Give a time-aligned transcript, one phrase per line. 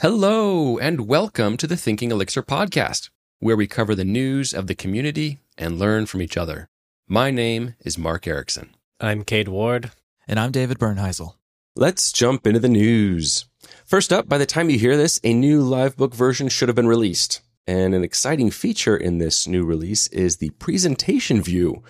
[0.00, 4.74] Hello, and welcome to the Thinking Elixir podcast, where we cover the news of the
[4.74, 6.68] community and learn from each other.
[7.08, 8.68] My name is Mark Ericksen.
[9.00, 9.92] I'm Cade Ward.
[10.28, 11.36] And I'm David Bernheisel.
[11.74, 13.46] Let's jump into the news.
[13.86, 16.86] First up, by the time you hear this, a new Livebook version should have been
[16.86, 17.40] released.
[17.66, 21.82] And an exciting feature in this new release is the presentation view,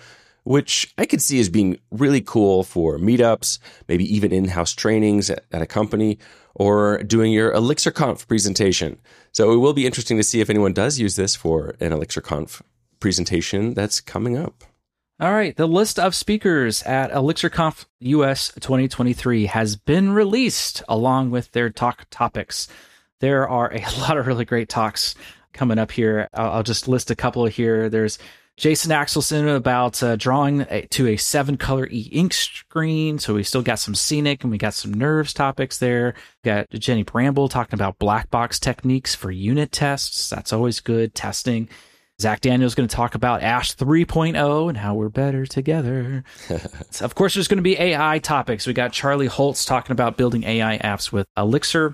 [0.45, 5.43] which I could see as being really cool for meetups, maybe even in-house trainings at,
[5.51, 6.19] at a company,
[6.57, 8.99] or doing your ElixirConf presentation.
[9.31, 12.61] So it will be interesting to see if anyone does use this for an ElixirConf
[12.99, 14.63] presentation that's coming up.
[15.19, 21.51] All right, the list of speakers at ElixirConf US 2023 has been released along with
[21.51, 22.67] their talk topics.
[23.19, 25.13] There are a lot of really great talks
[25.53, 26.27] coming up here.
[26.33, 27.87] I'll, I'll just list a couple here.
[27.87, 28.17] There's
[28.57, 33.19] Jason Axelson about uh, drawing a, to a seven color e ink screen.
[33.19, 36.15] So we still got some scenic and we got some nerves topics there.
[36.43, 40.29] We got Jenny Bramble talking about black box techniques for unit tests.
[40.29, 41.69] That's always good testing.
[42.19, 46.23] Zach Daniel's going to talk about Ash 3.0 and how we're better together.
[46.89, 48.65] so of course, there's going to be AI topics.
[48.65, 51.93] We got Charlie Holtz talking about building AI apps with Elixir.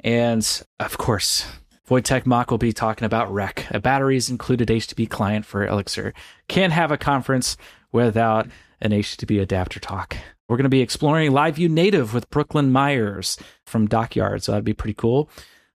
[0.00, 0.44] And
[0.80, 1.46] of course,
[1.92, 6.14] Wojtek Mach will be talking about Req, a batteries included HTTP client for Elixir.
[6.48, 7.58] Can't have a conference
[7.92, 8.48] without
[8.80, 10.16] an HTTP adapter talk.
[10.48, 14.64] We're going to be exploring Live View Native with Brooklin Myers from Dockyard, so that'd
[14.64, 15.28] be pretty cool.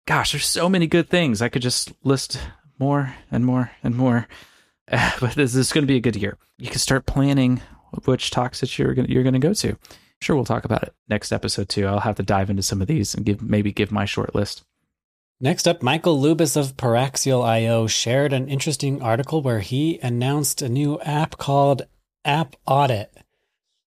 [0.07, 1.39] Gosh, there's so many good things.
[1.39, 2.39] I could just list
[2.79, 4.27] more and more and more.
[5.19, 6.39] but this is going to be a good year.
[6.57, 7.61] You can start planning
[8.05, 9.77] which talks that you're going you're going to go to.
[10.19, 11.85] Sure, we'll talk about it next episode too.
[11.85, 14.63] I'll have to dive into some of these and give maybe give my short list.
[15.39, 20.99] Next up, Michael Lubas of Paraxial.io shared an interesting article where he announced a new
[21.01, 21.83] app called
[22.25, 23.15] App Audit.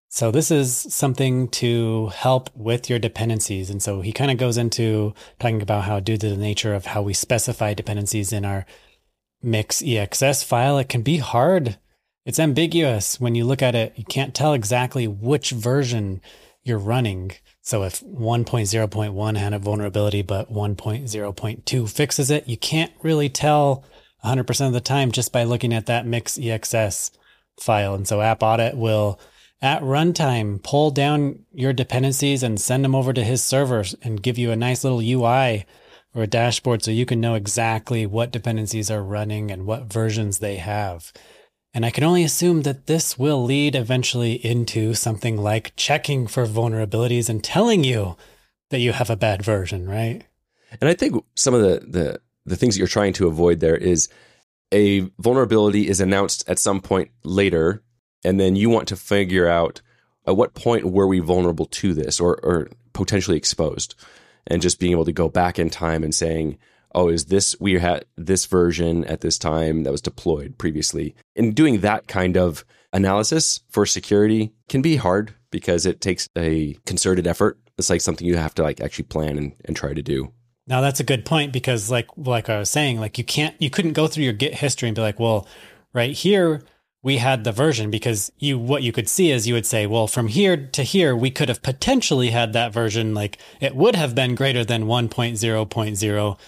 [0.09, 3.71] So this is something to help with your dependencies.
[3.71, 6.85] And so he kind of goes into talking about how due to the nature of
[6.85, 8.67] how we specify dependencies in our
[9.41, 11.79] mix EXS file, it can be hard.
[12.27, 13.93] It's ambiguous when you look at it.
[13.95, 16.21] You can't tell exactly which version
[16.61, 17.31] you're running.
[17.61, 23.83] So if 1.0.1 had a vulnerability, but 1.0.2 fixes it, you can't really tell
[24.23, 27.11] 100% of the time just by looking at that mix EXS
[27.59, 27.93] file.
[27.93, 29.19] And so App Audit will
[29.61, 34.37] at runtime pull down your dependencies and send them over to his servers and give
[34.37, 35.65] you a nice little UI
[36.15, 40.39] or a dashboard so you can know exactly what dependencies are running and what versions
[40.39, 41.11] they have.
[41.73, 46.45] And I can only assume that this will lead eventually into something like checking for
[46.45, 48.17] vulnerabilities and telling you
[48.69, 50.23] that you have a bad version, right?
[50.81, 53.75] And I think some of the the the things that you're trying to avoid there
[53.75, 54.09] is
[54.71, 57.83] a vulnerability is announced at some point later,
[58.23, 59.81] and then you want to figure out
[60.25, 63.95] at what point were we vulnerable to this or or potentially exposed,
[64.47, 66.57] and just being able to go back in time and saying,
[66.93, 71.15] oh, is this, we had this version at this time that was deployed previously.
[71.35, 76.77] And doing that kind of analysis for security can be hard because it takes a
[76.85, 77.59] concerted effort.
[77.77, 80.33] It's like something you have to like actually plan and, and try to do.
[80.67, 83.71] Now that's a good point because like like I was saying, like you can't you
[83.71, 85.47] couldn't go through your Git history and be like, well,
[85.93, 86.61] right here
[87.01, 90.05] we had the version because you what you could see is you would say, well,
[90.05, 94.13] from here to here we could have potentially had that version like it would have
[94.13, 96.39] been greater than 1.0.0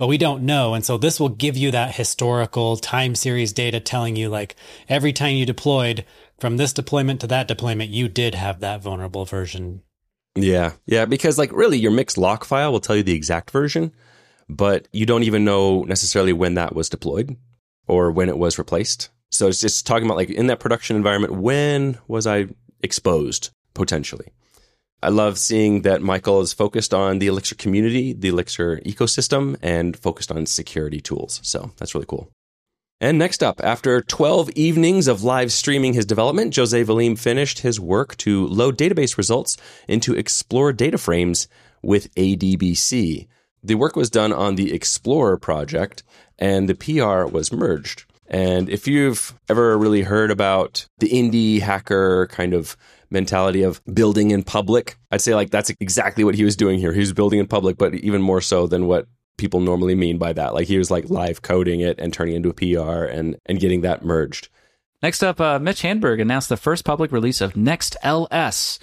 [0.00, 0.72] but we don't know.
[0.72, 4.56] And so this will give you that historical time series data telling you like
[4.88, 6.06] every time you deployed
[6.38, 9.82] from this deployment to that deployment, you did have that vulnerable version.
[10.34, 10.72] Yeah.
[10.86, 11.04] Yeah.
[11.04, 13.92] Because like really your mix.lock file will tell you the exact version,
[14.48, 17.36] but you don't even know necessarily when that was deployed
[17.86, 19.10] or when it was replaced.
[19.30, 22.46] So it's just talking about like in that production environment, when was I
[22.82, 24.32] exposed potentially?
[25.02, 29.96] I love seeing that Michael is focused on the Elixir community, the Elixir ecosystem, and
[29.98, 31.40] focused on security tools.
[31.42, 32.30] So that's really cool.
[33.00, 37.80] And next up, after 12 evenings of live streaming his development, Jose Valim finished his
[37.80, 39.56] work to load database results
[39.88, 41.48] into Explorer data frames
[41.82, 43.26] with ADBC.
[43.62, 46.02] The work was done on the Explorer project,
[46.38, 48.04] and the PR was merged.
[48.26, 52.76] And if you've ever really heard about the indie hacker kind of
[53.10, 54.96] mentality of building in public.
[55.10, 56.92] I'd say like that's exactly what he was doing here.
[56.92, 60.32] He was building in public, but even more so than what people normally mean by
[60.32, 60.54] that.
[60.54, 63.80] Like he was like live coding it and turning into a PR and and getting
[63.80, 64.48] that merged.
[65.02, 68.78] Next up, uh, Mitch Hanberg announced the first public release of Next LS,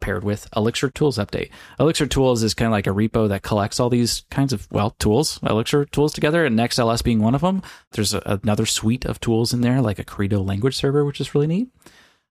[0.00, 1.50] paired with Elixir Tools Update.
[1.78, 4.90] Elixir Tools is kind of like a repo that collects all these kinds of, well,
[4.98, 7.60] tools, Elixir tools together, and NextLS being one of them.
[7.92, 11.34] There's a, another suite of tools in there, like a Credo language server, which is
[11.34, 11.68] really neat.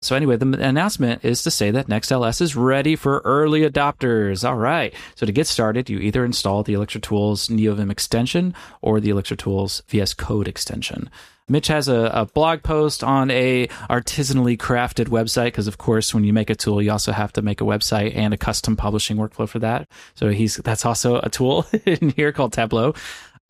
[0.01, 4.47] So anyway, the announcement is to say that NextLS is ready for early adopters.
[4.47, 4.93] All right.
[5.15, 9.35] So to get started, you either install the Elixir Tools NeoVim extension or the Elixir
[9.35, 11.09] Tools VS Code extension.
[11.49, 16.25] Mitch has a, a blog post on a artisanally crafted website because, of course, when
[16.25, 19.17] you make a tool, you also have to make a website and a custom publishing
[19.17, 19.87] workflow for that.
[20.15, 22.93] So he's that's also a tool in here called Tableau.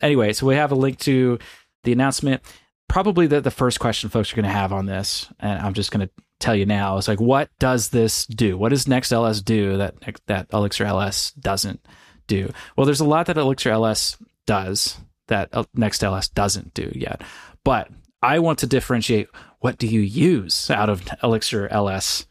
[0.00, 1.40] Anyway, so we have a link to
[1.82, 2.40] the announcement.
[2.88, 5.90] Probably the, the first question folks are going to have on this, and I'm just
[5.90, 8.56] going to tell you now, is like, what does this do?
[8.56, 9.94] What does Next LS do that
[10.26, 11.84] that Elixir LS doesn't
[12.26, 12.50] do?
[12.76, 17.22] Well, there's a lot that Elixir LS does that Next LS doesn't do yet.
[17.64, 17.88] But
[18.22, 19.28] I want to differentiate
[19.60, 22.26] what do you use out of Elixir LS,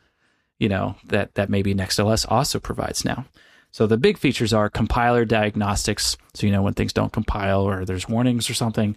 [0.59, 3.25] you know, that, that maybe Next LS also provides now.
[3.71, 6.17] So the big features are compiler diagnostics.
[6.33, 8.95] So, you know, when things don't compile or there's warnings or something,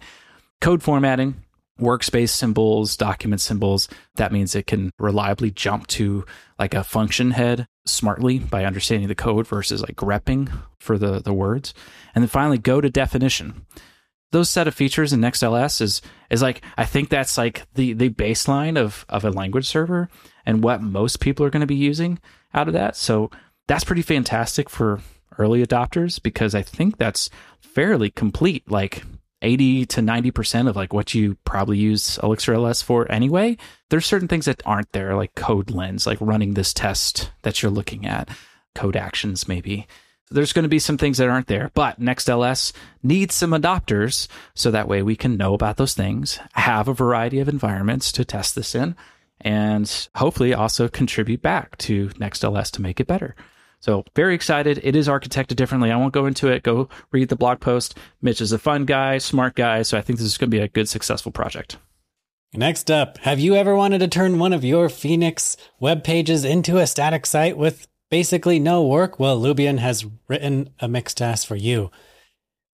[0.59, 1.43] code formatting,
[1.81, 3.89] workspace symbols, document symbols.
[4.15, 6.25] That means it can reliably jump to
[6.59, 11.33] like a function head smartly by understanding the code versus like grepping for the, the
[11.33, 11.73] words.
[12.15, 13.65] And then finally, go to definition
[14.31, 18.09] those set of features in NextLS is is like I think that's like the the
[18.09, 20.09] baseline of of a language server
[20.45, 22.19] and what most people are going to be using
[22.53, 22.95] out of that.
[22.95, 23.29] So
[23.67, 25.01] that's pretty fantastic for
[25.37, 27.29] early adopters because I think that's
[27.59, 28.69] fairly complete.
[28.69, 29.03] Like
[29.41, 33.57] 80 to 90% of like what you probably use Elixir LS for anyway.
[33.89, 37.71] There's certain things that aren't there, like code lens, like running this test that you're
[37.71, 38.29] looking at,
[38.75, 39.87] code actions maybe
[40.31, 42.71] there's going to be some things that aren't there, but NextLS
[43.03, 47.39] needs some adopters so that way we can know about those things, have a variety
[47.39, 48.95] of environments to test this in,
[49.41, 53.35] and hopefully also contribute back to NextLS to make it better.
[53.81, 54.79] So very excited.
[54.83, 55.91] It is architected differently.
[55.91, 56.63] I won't go into it.
[56.63, 57.97] Go read the blog post.
[58.21, 59.81] Mitch is a fun guy, smart guy.
[59.81, 61.77] So I think this is going to be a good, successful project.
[62.53, 66.77] Next up, have you ever wanted to turn one of your Phoenix web pages into
[66.77, 71.89] a static site with basically no work, well, Lubien has written a Mixtask for you.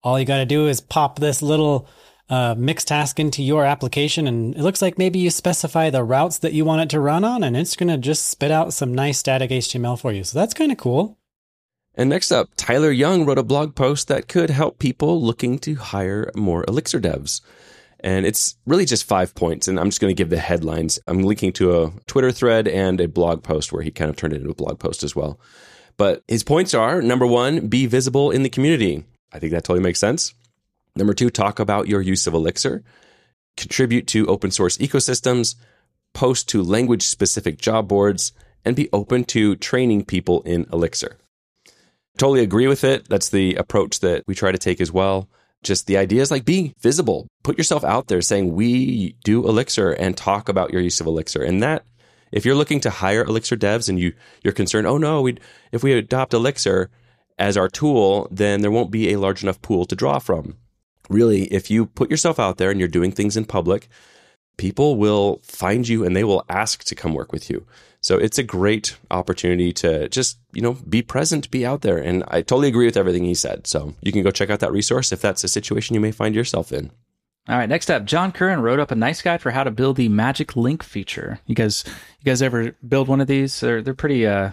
[0.01, 1.87] All you got to do is pop this little
[2.29, 6.53] uh, Mixtask into your application, and it looks like maybe you specify the routes that
[6.53, 9.19] you want it to run on, and it's going to just spit out some nice
[9.19, 10.23] static HTML for you.
[10.23, 11.17] So that's kind of cool.
[11.97, 15.75] And next up, Tyler Young wrote a blog post that could help people looking to
[15.75, 17.41] hire more Elixir devs.
[18.01, 19.67] And it's really just five points.
[19.67, 20.99] And I'm just going to give the headlines.
[21.07, 24.33] I'm linking to a Twitter thread and a blog post where he kind of turned
[24.33, 25.39] it into a blog post as well.
[25.97, 29.05] But his points are number one, be visible in the community.
[29.31, 30.33] I think that totally makes sense.
[30.95, 32.83] Number two, talk about your use of Elixir,
[33.57, 35.55] contribute to open source ecosystems,
[36.13, 38.31] post to language specific job boards,
[38.63, 41.17] and be open to training people in Elixir.
[42.17, 43.07] Totally agree with it.
[43.09, 45.29] That's the approach that we try to take as well
[45.65, 49.91] just the idea is like be visible, put yourself out there saying, we do Elixir
[49.91, 51.43] and talk about your use of Elixir.
[51.43, 51.83] And that,
[52.31, 54.13] if you're looking to hire Elixir devs and you,
[54.43, 55.37] you're concerned, oh no, we
[55.71, 56.89] if we adopt Elixir
[57.37, 60.55] as our tool, then there won't be a large enough pool to draw from.
[61.09, 63.87] Really, if you put yourself out there and you're doing things in public,
[64.57, 67.65] people will find you and they will ask to come work with you.
[68.01, 71.97] So it's a great opportunity to just, you know, be present, be out there.
[71.97, 73.65] And I totally agree with everything he said.
[73.65, 76.35] So you can go check out that resource if that's a situation you may find
[76.35, 76.91] yourself in.
[77.47, 79.97] All right, next up, John Curran wrote up a nice guide for how to build
[79.97, 81.39] the magic link feature.
[81.45, 81.83] You guys
[82.19, 83.59] you guys ever build one of these?
[83.59, 84.51] They're they're pretty uh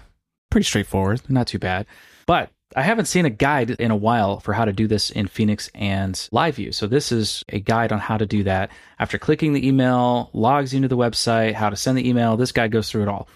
[0.50, 1.22] pretty straightforward.
[1.28, 1.86] Not too bad.
[2.26, 5.26] But I haven't seen a guide in a while for how to do this in
[5.26, 6.74] Phoenix and LiveView.
[6.74, 8.70] So this is a guide on how to do that.
[8.98, 12.72] After clicking the email, logs into the website, how to send the email, this guide
[12.72, 13.28] goes through it all.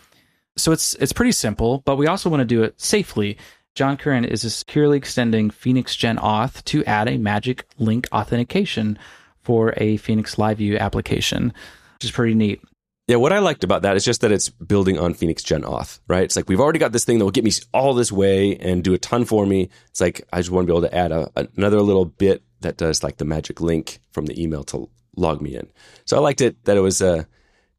[0.56, 3.36] So it's it's pretty simple, but we also want to do it safely.
[3.74, 8.98] John Curran is securely extending Phoenix Gen Auth to add a magic link authentication
[9.42, 11.52] for a Phoenix LiveView application,
[11.94, 12.62] which is pretty neat.
[13.06, 16.00] Yeah, what I liked about that is just that it's building on Phoenix Gen Auth,
[16.08, 16.24] right?
[16.24, 18.82] It's like we've already got this thing that will get me all this way and
[18.82, 19.68] do a ton for me.
[19.90, 22.76] It's like I just want to be able to add a, another little bit that
[22.76, 25.70] does like the magic link from the email to log me in.
[26.04, 27.24] So I liked it that it was uh,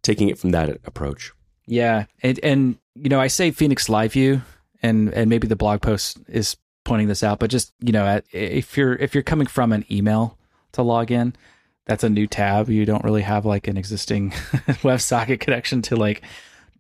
[0.02, 1.34] taking it from that approach.
[1.66, 4.42] Yeah, and and you know I say Phoenix LiveView,
[4.82, 6.56] and and maybe the blog post is
[6.86, 10.38] pointing this out, but just you know if you're if you're coming from an email
[10.72, 11.36] to log in,
[11.88, 12.70] that's a new tab.
[12.70, 16.22] You don't really have like an existing WebSocket connection to like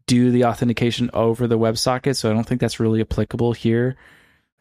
[0.05, 2.15] do the authentication over the WebSocket.
[2.17, 3.95] So I don't think that's really applicable here.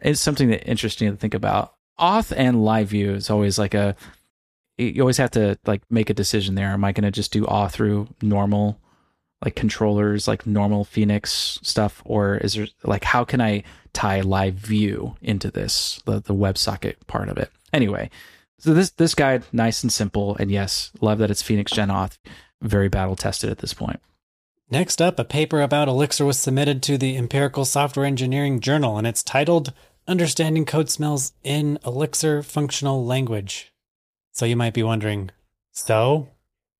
[0.00, 1.74] It's something that interesting to think about.
[1.98, 3.96] Auth and live view is always like a
[4.78, 6.68] you always have to like make a decision there.
[6.68, 8.78] Am I going to just do auth through normal
[9.44, 14.54] like controllers, like normal Phoenix stuff, or is there like how can I tie live
[14.54, 17.50] view into this the the WebSocket part of it?
[17.72, 18.10] Anyway,
[18.58, 22.18] so this this guide nice and simple, and yes, love that it's Phoenix Gen Auth,
[22.62, 24.00] very battle tested at this point.
[24.70, 29.06] Next up, a paper about Elixir was submitted to the Empirical Software Engineering Journal, and
[29.06, 29.72] it's titled
[30.08, 33.72] Understanding Code Smells in Elixir Functional Language.
[34.32, 35.30] So you might be wondering,
[35.70, 36.28] so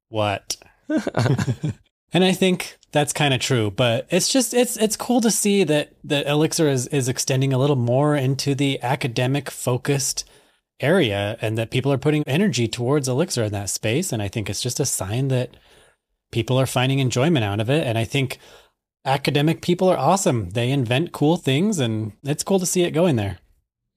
[0.09, 0.57] what?
[0.89, 5.63] and I think that's kind of true, but it's just it's it's cool to see
[5.65, 10.25] that that Elixir is is extending a little more into the academic focused
[10.81, 14.51] area and that people are putting energy towards Elixir in that space and I think
[14.51, 15.57] it's just a sign that
[16.31, 17.87] people are finding enjoyment out of it.
[17.87, 18.39] And I think
[19.05, 20.51] academic people are awesome.
[20.51, 23.39] They invent cool things, and it's cool to see it going there.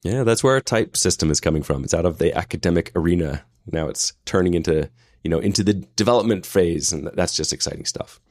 [0.04, 1.84] Yeah, that's where our type system is coming from.
[1.84, 3.44] It's out of the academic arena.
[3.72, 4.90] Now it's turning into,
[5.24, 8.22] you know, into the development phase, and that's just exciting stuff.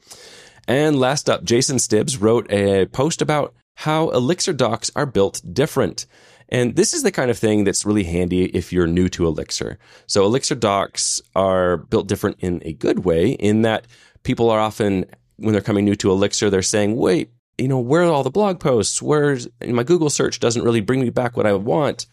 [0.67, 6.05] And last up, Jason Stiebs wrote a post about how Elixir docs are built different.
[6.49, 9.77] And this is the kind of thing that's really handy if you're new to Elixir.
[10.07, 13.85] So Elixir docs are built different in a good way in that
[14.23, 15.05] people are often,
[15.37, 18.31] when they're coming new to Elixir, they're saying, wait, you know, where are all the
[18.31, 19.01] blog posts?
[19.01, 22.07] Where's my Google search doesn't really bring me back what I want.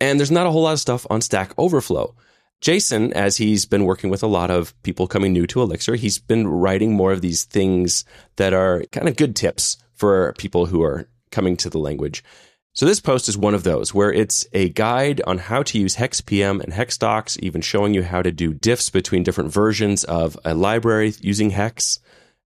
[0.00, 2.14] And there's not a whole lot of stuff on Stack Overflow.
[2.60, 6.18] Jason, as he's been working with a lot of people coming new to Elixir, he's
[6.18, 8.04] been writing more of these things
[8.36, 12.22] that are kind of good tips for people who are coming to the language.
[12.72, 15.96] So this post is one of those where it's a guide on how to use
[15.96, 20.54] HexPM and HexDocs, even showing you how to do diffs between different versions of a
[20.54, 21.98] library using Hex.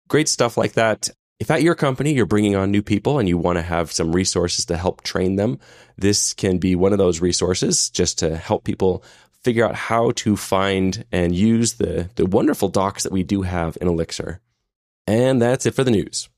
[0.08, 1.10] Great stuff like that.
[1.38, 4.14] If at your company you're bringing on new people and you want to have some
[4.14, 5.58] resources to help train them,
[5.98, 9.04] this can be one of those resources just to help people
[9.42, 13.76] figure out how to find and use the, the wonderful docs that we do have
[13.78, 14.40] in Elixir.
[15.06, 16.30] And that's it for the news.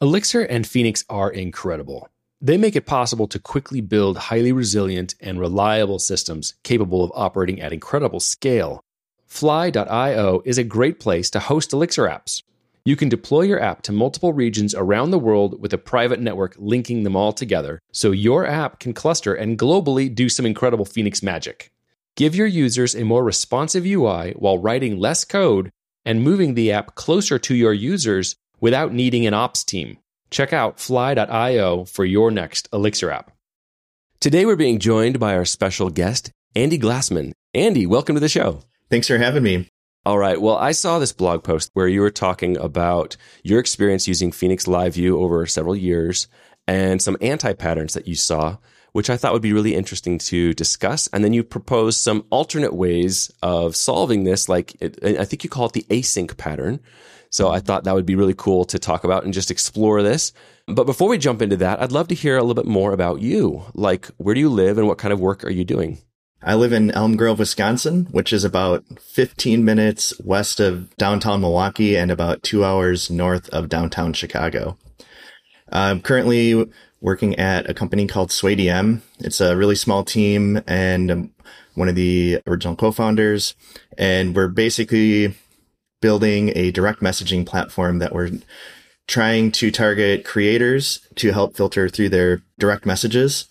[0.00, 2.08] Elixir and Phoenix are incredible.
[2.44, 7.60] They make it possible to quickly build highly resilient and reliable systems capable of operating
[7.60, 8.80] at incredible scale.
[9.28, 12.42] Fly.io is a great place to host Elixir apps.
[12.84, 16.56] You can deploy your app to multiple regions around the world with a private network
[16.58, 21.22] linking them all together, so your app can cluster and globally do some incredible Phoenix
[21.22, 21.70] magic.
[22.16, 25.70] Give your users a more responsive UI while writing less code
[26.04, 29.98] and moving the app closer to your users without needing an ops team.
[30.32, 33.30] Check out fly.io for your next Elixir app.
[34.18, 37.32] Today we're being joined by our special guest, Andy Glassman.
[37.54, 38.62] Andy, welcome to the show.
[38.90, 39.68] Thanks for having me.
[40.06, 40.40] All right.
[40.40, 44.66] Well, I saw this blog post where you were talking about your experience using Phoenix
[44.66, 46.28] Live View over several years
[46.66, 48.56] and some anti patterns that you saw,
[48.92, 51.08] which I thought would be really interesting to discuss.
[51.08, 54.48] And then you proposed some alternate ways of solving this.
[54.48, 56.80] Like, I think you call it the async pattern,
[57.32, 60.32] so I thought that would be really cool to talk about and just explore this.
[60.66, 63.22] But before we jump into that, I'd love to hear a little bit more about
[63.22, 63.64] you.
[63.74, 65.98] Like, where do you live and what kind of work are you doing?
[66.42, 71.96] I live in Elm Grove, Wisconsin, which is about 15 minutes west of downtown Milwaukee
[71.96, 74.76] and about two hours north of downtown Chicago.
[75.70, 76.66] I'm currently
[77.00, 79.00] working at a company called SwayDM.
[79.20, 81.34] It's a really small team and I'm
[81.74, 83.54] one of the original co-founders.
[83.96, 85.34] And we're basically
[86.02, 88.32] building a direct messaging platform that we're
[89.06, 93.48] trying to target creators to help filter through their direct messages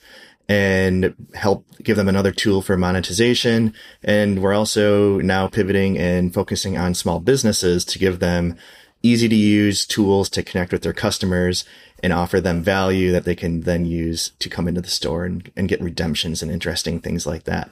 [0.48, 3.74] and help give them another tool for monetization.
[4.04, 8.56] And we're also now pivoting and focusing on small businesses to give them
[9.04, 11.66] easy to use tools to connect with their customers
[12.04, 15.52] and offer them value that they can then use to come into the store and,
[15.56, 17.72] and get redemptions and interesting things like that.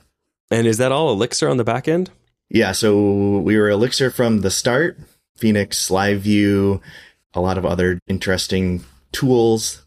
[0.51, 2.09] And is that all Elixir on the back end?
[2.49, 4.97] Yeah, so we were Elixir from the start,
[5.37, 6.81] Phoenix Live View,
[7.33, 9.83] a lot of other interesting tools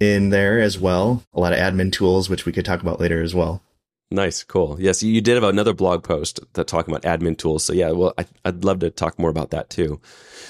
[0.00, 1.22] in there as well.
[1.34, 3.62] A lot of admin tools, which we could talk about later as well.
[4.10, 4.76] Nice, cool.
[4.80, 7.64] Yes, you did have another blog post that talking about admin tools.
[7.64, 10.00] So yeah, well, I, would love to talk more about that too.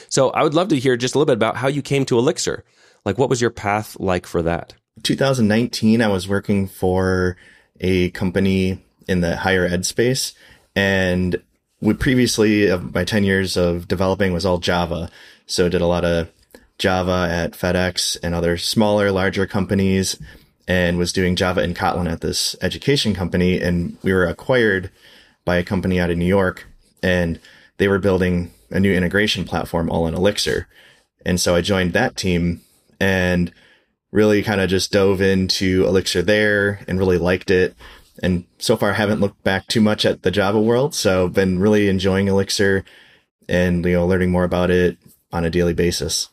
[0.08, 2.18] So I would love to hear just a little bit about how you came to
[2.18, 2.64] Elixir.
[3.04, 4.74] Like, what was your path like for that?
[5.02, 7.36] 2019, I was working for
[7.80, 10.34] a company in the higher ed space,
[10.74, 11.42] and
[11.80, 15.10] we previously my 10 years of developing was all Java.
[15.46, 16.30] So did a lot of
[16.78, 20.20] Java at FedEx and other smaller, larger companies
[20.68, 23.60] and was doing Java and Kotlin at this education company.
[23.60, 24.90] And we were acquired
[25.44, 26.66] by a company out of New York
[27.02, 27.40] and
[27.78, 30.68] they were building a new integration platform all in Elixir.
[31.24, 32.60] And so I joined that team
[33.00, 33.52] and
[34.12, 37.74] really kind of just dove into Elixir there and really liked it
[38.22, 40.94] and so far I haven't looked back too much at the Java world.
[40.94, 42.84] So been really enjoying Elixir
[43.48, 44.98] and, you know, learning more about it
[45.32, 46.28] on a daily basis.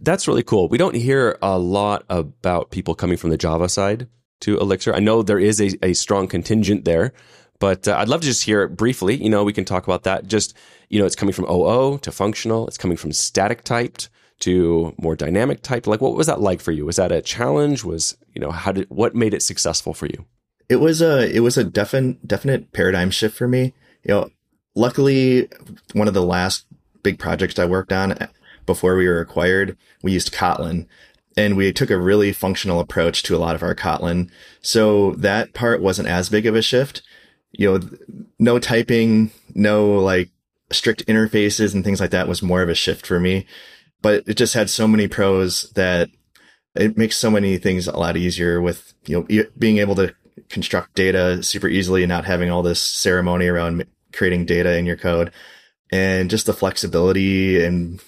[0.00, 0.68] That's really cool.
[0.68, 4.08] We don't hear a lot about people coming from the Java side
[4.40, 4.94] to Elixir.
[4.94, 7.12] I know there is a, a strong contingent there,
[7.60, 9.22] but uh, I'd love to just hear it briefly.
[9.22, 10.26] You know, we can talk about that.
[10.26, 10.56] Just,
[10.88, 12.66] you know, it's coming from OO to functional.
[12.66, 15.86] It's coming from static typed to more dynamic type?
[15.86, 16.84] Like, what was that like for you?
[16.84, 17.84] Was that a challenge?
[17.84, 20.26] Was, you know, how did, what made it successful for you?
[20.68, 23.74] It was a, it was a definite, definite paradigm shift for me.
[24.02, 24.30] You know,
[24.74, 25.48] luckily,
[25.92, 26.66] one of the last
[27.02, 28.16] big projects I worked on
[28.66, 30.86] before we were acquired, we used Kotlin
[31.36, 34.30] and we took a really functional approach to a lot of our Kotlin.
[34.60, 37.02] So that part wasn't as big of a shift.
[37.52, 37.88] You know,
[38.38, 40.30] no typing, no like
[40.70, 43.46] strict interfaces and things like that was more of a shift for me.
[44.02, 46.10] But it just had so many pros that
[46.74, 50.14] it makes so many things a lot easier with, you know, being able to
[50.48, 54.96] construct data super easily and not having all this ceremony around creating data in your
[54.96, 55.32] code
[55.90, 58.00] and just the flexibility and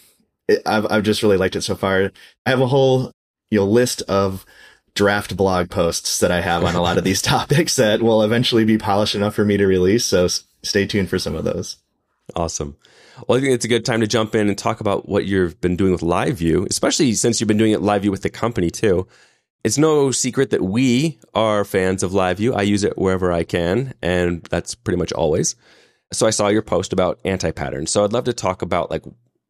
[0.49, 2.11] it, I've, I've just really liked it so far.
[2.45, 3.13] I have a whole,
[3.51, 4.45] you know, list of
[4.95, 8.65] draft blog posts that I have on a lot of these topics that will eventually
[8.65, 10.05] be polished enough for me to release.
[10.05, 10.29] So
[10.63, 11.77] stay tuned for some of those.
[12.35, 12.77] Awesome.
[13.27, 15.61] Well, I think it's a good time to jump in and talk about what you've
[15.61, 19.07] been doing with LiveView, especially since you've been doing it LiveView with the company too.
[19.67, 22.55] It's no secret that we are fans of LiveView.
[22.55, 25.57] I use it wherever I can, and that's pretty much always.
[26.13, 27.89] So I saw your post about anti-pattern.
[27.89, 29.03] So I'd love to talk about like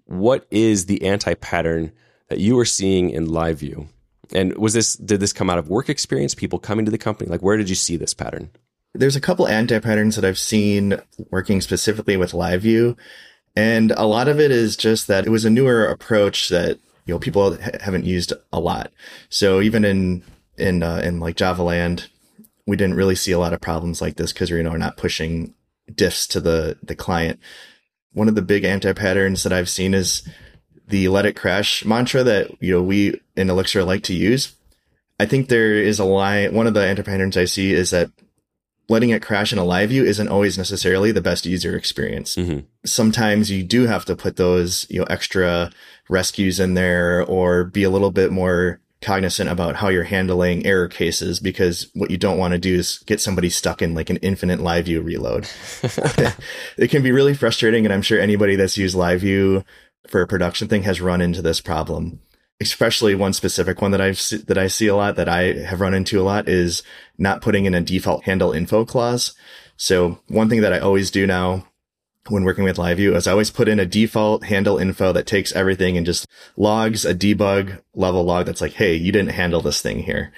[0.07, 1.93] what is the anti-pattern
[2.31, 3.89] that you were seeing in LiveView?
[4.33, 7.29] And was this did this come out of work experience, people coming to the company?
[7.29, 8.49] Like where did you see this pattern?
[8.95, 10.99] There's a couple anti-patterns that I've seen
[11.31, 12.97] working specifically with LiveView.
[13.55, 17.15] And a lot of it is just that it was a newer approach that, you
[17.15, 18.93] know, people haven't used a lot.
[19.29, 20.25] So even in,
[20.59, 22.09] in, uh, in like Java land,
[22.67, 24.97] we didn't really see a lot of problems like this because, you know, we're not
[24.97, 25.55] pushing
[25.91, 27.39] diffs to the, the client.
[28.13, 30.29] One of the big anti-patterns that I've seen is
[30.89, 34.55] the let it crash mantra that, you know, we in Elixir like to use.
[35.21, 36.55] I think there is a line.
[36.55, 38.11] One of the anti-patterns I see is that
[38.89, 42.37] letting it crash in a live view isn't always necessarily the best user experience.
[42.37, 42.61] Mm-hmm.
[42.85, 45.71] Sometimes you do have to put those, you know, extra
[46.09, 50.89] rescues in there or be a little bit more cognizant about how you're handling error
[50.89, 54.17] cases because what you don't want to do is get somebody stuck in like an
[54.19, 55.49] infinite live view reload.
[56.79, 57.85] it can be really frustrating.
[57.85, 59.65] And I'm sure anybody that's used live view
[60.07, 62.21] for a production thing has run into this problem
[62.61, 65.95] especially one specific one that I've that I see a lot that I have run
[65.95, 66.83] into a lot is
[67.19, 69.35] not putting in a default handle info clause.
[69.77, 71.67] So one thing that I always do now
[72.29, 75.53] when working with LiveView is I always put in a default handle info that takes
[75.53, 79.81] everything and just logs a debug level log that's like, hey, you didn't handle this
[79.81, 80.33] thing here.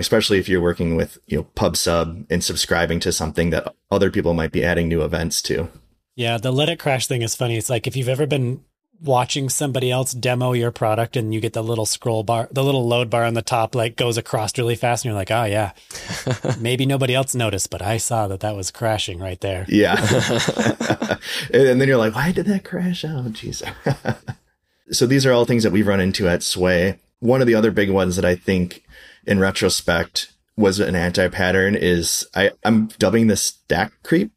[0.00, 4.10] Especially if you're working with, you know, pub sub and subscribing to something that other
[4.10, 5.68] people might be adding new events to.
[6.14, 7.56] Yeah, the let it crash thing is funny.
[7.56, 8.64] It's like if you've ever been
[9.00, 12.86] watching somebody else demo your product and you get the little scroll bar, the little
[12.86, 15.04] load bar on the top, like goes across really fast.
[15.04, 15.72] And you're like, oh, yeah,
[16.60, 19.64] maybe nobody else noticed, but I saw that that was crashing right there.
[19.68, 19.96] Yeah.
[21.52, 23.04] and then you're like, why did that crash?
[23.04, 23.62] Oh, jeez.
[24.90, 26.98] so these are all things that we've run into at Sway.
[27.20, 28.84] One of the other big ones that I think
[29.26, 34.32] in retrospect was an anti pattern is I, I'm dubbing this stack creep.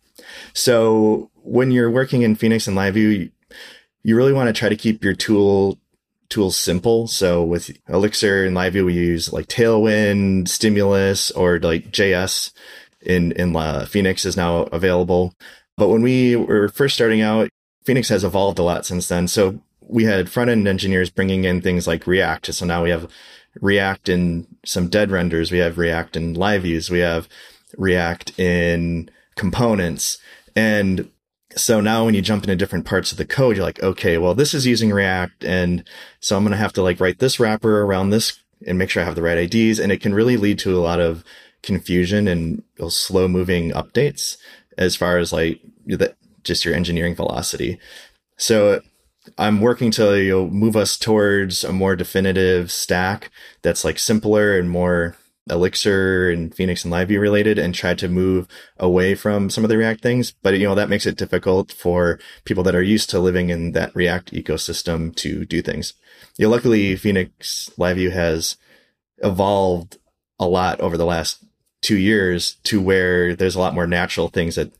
[0.54, 3.32] So when you're working in Phoenix and LiveView,
[4.04, 5.78] you really want to try to keep your tool
[6.30, 7.08] tools simple.
[7.08, 12.54] So with Elixir and LiveView, we use like Tailwind, Stimulus, or like JS
[13.02, 15.34] in, in uh, Phoenix is now available.
[15.78, 17.50] But when we were first starting out,
[17.84, 19.28] Phoenix has evolved a lot since then.
[19.28, 22.54] So we had front end engineers bringing in things like React.
[22.54, 23.12] So now we have
[23.60, 25.52] React in some dead renders.
[25.52, 26.90] We have React in live views.
[26.90, 27.28] We have
[27.78, 30.18] React in components.
[30.56, 31.10] And
[31.56, 34.36] so now when you jump into different parts of the code, you're like, okay, well,
[34.36, 35.44] this is using React.
[35.44, 35.84] And
[36.20, 39.02] so I'm going to have to like write this wrapper around this and make sure
[39.02, 39.80] I have the right IDs.
[39.80, 41.24] And it can really lead to a lot of
[41.64, 44.38] confusion and slow moving updates
[44.78, 47.80] as far as like the, just your engineering velocity.
[48.38, 48.82] So
[49.38, 53.30] I'm working to you know, move us towards a more definitive stack
[53.62, 55.16] that's like simpler and more
[55.50, 59.78] Elixir and Phoenix and LiveView related and tried to move away from some of the
[59.78, 60.32] React things.
[60.32, 63.72] But, you know, that makes it difficult for people that are used to living in
[63.72, 65.94] that React ecosystem to do things.
[66.38, 68.58] You know, luckily Phoenix LiveView has
[69.18, 69.98] evolved
[70.40, 71.44] a lot over the last
[71.82, 74.72] two years to where there's a lot more natural things that,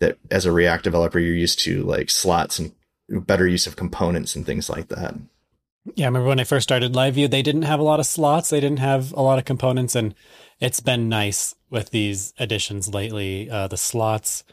[0.00, 2.72] that as a React developer, you're used to like slots and
[3.08, 5.14] better use of components and things like that.
[5.94, 8.50] Yeah, I remember when I first started LiveView, they didn't have a lot of slots,
[8.50, 10.14] they didn't have a lot of components, and
[10.60, 13.50] it's been nice with these additions lately.
[13.50, 14.44] Uh, the slots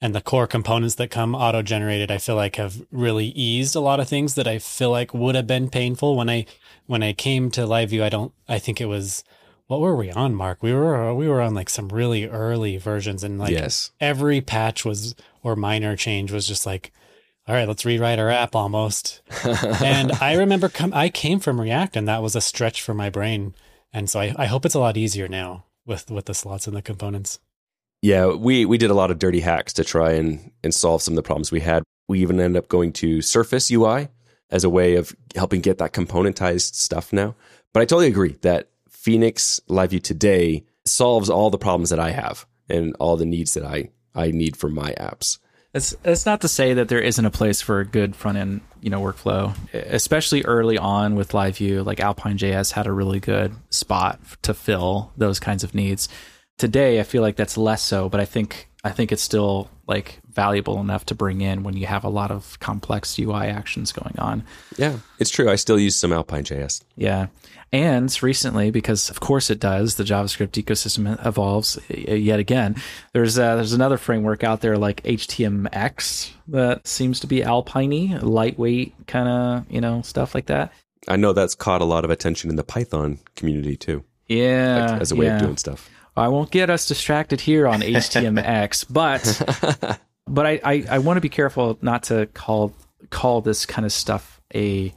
[0.00, 3.80] and the core components that come auto generated, I feel like have really eased a
[3.80, 6.46] lot of things that I feel like would have been painful when I
[6.86, 8.02] when I came to LiveView.
[8.02, 8.32] I don't.
[8.48, 9.24] I think it was
[9.68, 10.62] what were we on, Mark?
[10.62, 13.92] We were we were on like some really early versions, and like yes.
[14.00, 16.92] every patch was or minor change was just like
[17.46, 19.20] all right, let's rewrite our app almost.
[19.82, 23.10] and I remember com- I came from React and that was a stretch for my
[23.10, 23.54] brain.
[23.92, 26.76] And so I, I hope it's a lot easier now with, with the slots and
[26.76, 27.40] the components.
[28.00, 31.12] Yeah, we, we did a lot of dirty hacks to try and, and solve some
[31.12, 31.82] of the problems we had.
[32.08, 34.08] We even ended up going to Surface UI
[34.50, 37.34] as a way of helping get that componentized stuff now.
[37.72, 42.10] But I totally agree that Phoenix Live View today solves all the problems that I
[42.10, 45.38] have and all the needs that I, I need for my apps.
[45.74, 48.60] It's it's not to say that there isn't a place for a good front end,
[48.80, 51.82] you know, workflow, especially early on with Live View.
[51.82, 56.08] Like Alpine JS had a really good spot to fill those kinds of needs.
[56.58, 60.20] Today, I feel like that's less so, but I think I think it's still like
[60.32, 64.18] valuable enough to bring in when you have a lot of complex UI actions going
[64.18, 64.42] on.
[64.78, 65.50] Yeah, it's true.
[65.50, 66.82] I still use some Alpine JS.
[66.96, 67.26] Yeah.
[67.72, 72.76] And recently, because of course it does, the JavaScript ecosystem evolves yet again.
[73.12, 79.06] There's uh, there's another framework out there like HTMX that seems to be Alpiney, lightweight
[79.06, 80.72] kind of you know stuff like that.
[81.08, 84.04] I know that's caught a lot of attention in the Python community too.
[84.28, 85.36] Yeah, as a way yeah.
[85.36, 85.90] of doing stuff.
[86.16, 91.22] I won't get us distracted here on HTMX, but but I, I, I want to
[91.22, 92.74] be careful not to call
[93.10, 94.92] call this kind of stuff a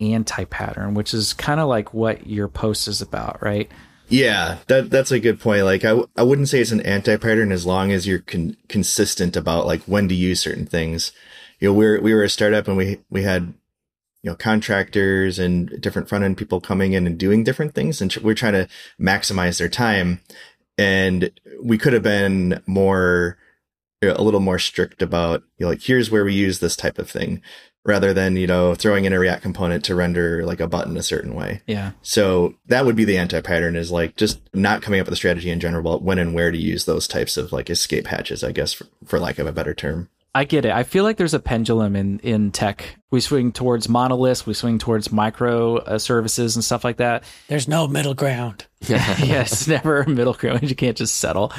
[0.00, 3.70] anti-pattern, which is kind of like what your post is about, right?
[4.08, 5.64] Yeah, that that's a good point.
[5.64, 9.36] Like I, w- I wouldn't say it's an anti-pattern as long as you're con- consistent
[9.36, 11.12] about like when to use certain things.
[11.58, 13.54] You know, we're we were a startup and we we had
[14.26, 18.12] you know contractors and different front end people coming in and doing different things, and
[18.16, 18.66] we're trying to
[19.00, 20.20] maximize their time.
[20.76, 21.30] And
[21.62, 23.38] we could have been more
[24.02, 27.08] a little more strict about you know, like here's where we use this type of
[27.08, 27.40] thing
[27.84, 31.02] rather than you know throwing in a react component to render like a button a
[31.04, 31.92] certain way Yeah.
[32.02, 35.50] so that would be the anti-pattern is like just not coming up with a strategy
[35.50, 38.50] in general about when and where to use those types of like escape hatches i
[38.52, 40.72] guess for, for lack of a better term I get it.
[40.72, 42.98] I feel like there's a pendulum in in tech.
[43.10, 47.24] We swing towards monoliths, we swing towards micro uh, services and stuff like that.
[47.48, 48.66] There's no middle ground.
[48.80, 50.68] yeah, it's never a middle ground.
[50.68, 51.54] You can't just settle.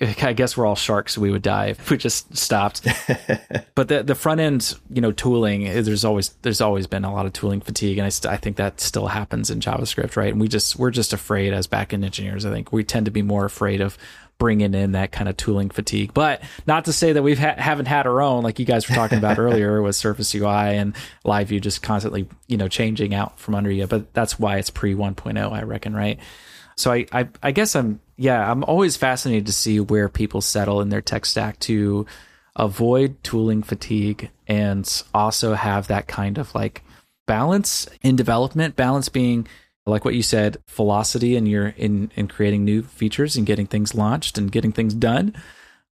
[0.00, 2.84] I guess we're all sharks, we would die if we just stopped.
[3.74, 5.64] but the the front end, you know, tooling.
[5.64, 8.56] There's always there's always been a lot of tooling fatigue, and I, st- I think
[8.56, 10.32] that still happens in JavaScript, right?
[10.32, 12.46] And we just we're just afraid as backend engineers.
[12.46, 13.98] I think we tend to be more afraid of
[14.38, 16.12] bringing in that kind of tooling fatigue.
[16.12, 18.94] But not to say that we've ha- haven't had our own, like you guys were
[18.94, 20.94] talking about earlier with Surface UI and
[21.24, 23.86] Live View just constantly, you know, changing out from under you.
[23.86, 26.18] But that's why it's pre 1.0, I reckon, right?
[26.76, 30.80] So I, I, I guess I'm, yeah, I'm always fascinated to see where people settle
[30.82, 32.06] in their tech stack to
[32.54, 36.82] avoid tooling fatigue and also have that kind of like
[37.26, 39.46] balance in development, balance being
[39.86, 43.94] like what you said, velocity in your in in creating new features and getting things
[43.94, 45.34] launched and getting things done,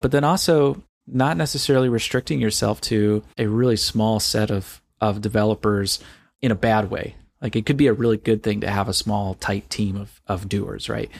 [0.00, 5.98] but then also not necessarily restricting yourself to a really small set of of developers
[6.40, 7.16] in a bad way.
[7.40, 10.20] Like it could be a really good thing to have a small tight team of
[10.26, 11.10] of doers, right?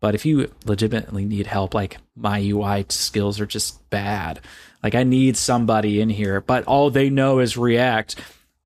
[0.00, 4.40] But if you legitimately need help, like my UI skills are just bad,
[4.82, 8.16] like I need somebody in here, but all they know is React,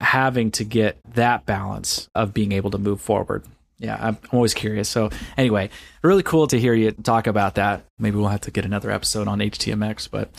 [0.00, 3.44] having to get that balance of being able to move forward.
[3.78, 4.88] Yeah, I'm always curious.
[4.88, 5.70] So anyway,
[6.02, 7.84] really cool to hear you talk about that.
[7.98, 10.30] Maybe we'll have to get another episode on HTMX, but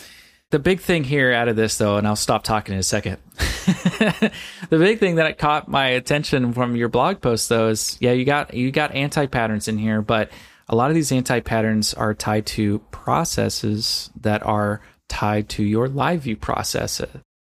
[0.51, 3.17] the big thing here out of this though, and I'll stop talking in a second.
[3.37, 4.31] the
[4.69, 8.53] big thing that caught my attention from your blog post though is yeah, you got
[8.53, 10.31] you got anti patterns in here, but
[10.67, 15.87] a lot of these anti patterns are tied to processes that are tied to your
[15.87, 17.01] live view process.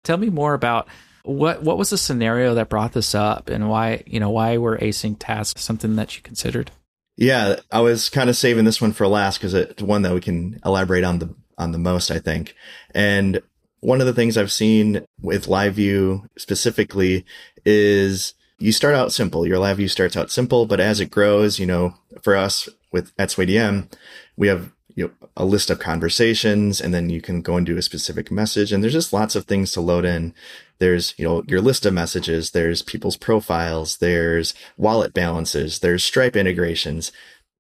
[0.04, 0.88] Tell me more about
[1.26, 4.78] what what was the scenario that brought this up and why you know why were
[4.78, 6.72] async tasks something that you considered?
[7.18, 10.22] Yeah, I was kind of saving this one for last because it's one that we
[10.22, 12.56] can elaborate on the on the most, I think.
[12.94, 13.42] And
[13.80, 17.26] one of the things I've seen with live view specifically
[17.66, 19.48] is you start out simple.
[19.48, 23.12] Your live view starts out simple, but as it grows, you know, for us with
[23.18, 23.92] at SwayDM,
[24.36, 27.78] we have you know, a list of conversations and then you can go and do
[27.78, 28.72] a specific message.
[28.72, 30.34] And there's just lots of things to load in.
[30.80, 32.52] There's, you know, your list of messages.
[32.52, 33.98] There's people's profiles.
[33.98, 35.80] There's wallet balances.
[35.80, 37.12] There's Stripe integrations.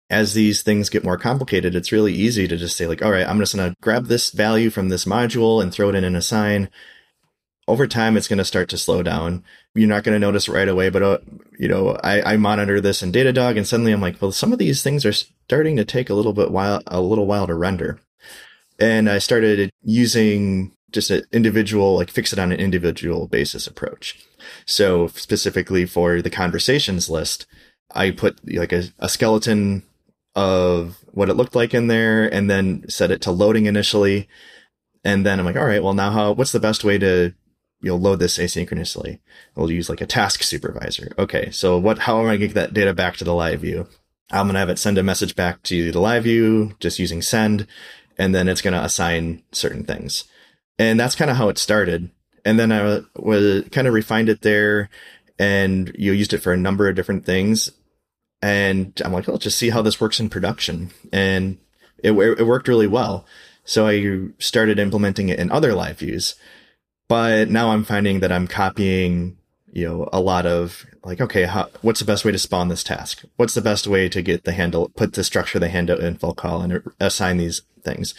[0.09, 3.27] As these things get more complicated, it's really easy to just say like, all right,
[3.27, 6.15] I'm just going to grab this value from this module and throw it in an
[6.15, 6.69] assign.
[7.67, 9.43] Over time, it's going to start to slow down.
[9.73, 11.17] You're not going to notice right away, but uh,
[11.57, 14.59] you know, I, I monitor this in Datadog, and suddenly I'm like, well, some of
[14.59, 17.99] these things are starting to take a little bit while a little while to render.
[18.77, 24.17] And I started using just an individual, like fix it on an individual basis approach.
[24.65, 27.45] So specifically for the conversations list,
[27.93, 29.83] I put like a, a skeleton
[30.35, 34.27] of what it looked like in there and then set it to loading initially.
[35.03, 37.33] And then I'm like, all right, well now how, what's the best way to,
[37.81, 39.19] you know, load this asynchronously?
[39.55, 41.11] We'll use like a task supervisor.
[41.19, 41.51] Okay.
[41.51, 43.87] So what, how am I going to get that data back to the live view?
[44.31, 47.21] I'm going to have it send a message back to the live view just using
[47.21, 47.67] send.
[48.17, 50.23] And then it's going to assign certain things.
[50.77, 52.09] And that's kind of how it started.
[52.43, 54.89] And then I was kind of refined it there
[55.39, 57.71] and you used it for a number of different things.
[58.41, 60.91] And I'm like, let's just see how this works in production.
[61.11, 61.57] And
[61.97, 63.25] it, it worked really well.
[63.63, 66.35] So I started implementing it in other live views.
[67.07, 69.37] But now I'm finding that I'm copying,
[69.71, 72.83] you know, a lot of like, okay, how, what's the best way to spawn this
[72.83, 73.23] task?
[73.37, 76.61] What's the best way to get the handle, put the structure the handle info call
[76.61, 78.13] and assign these things?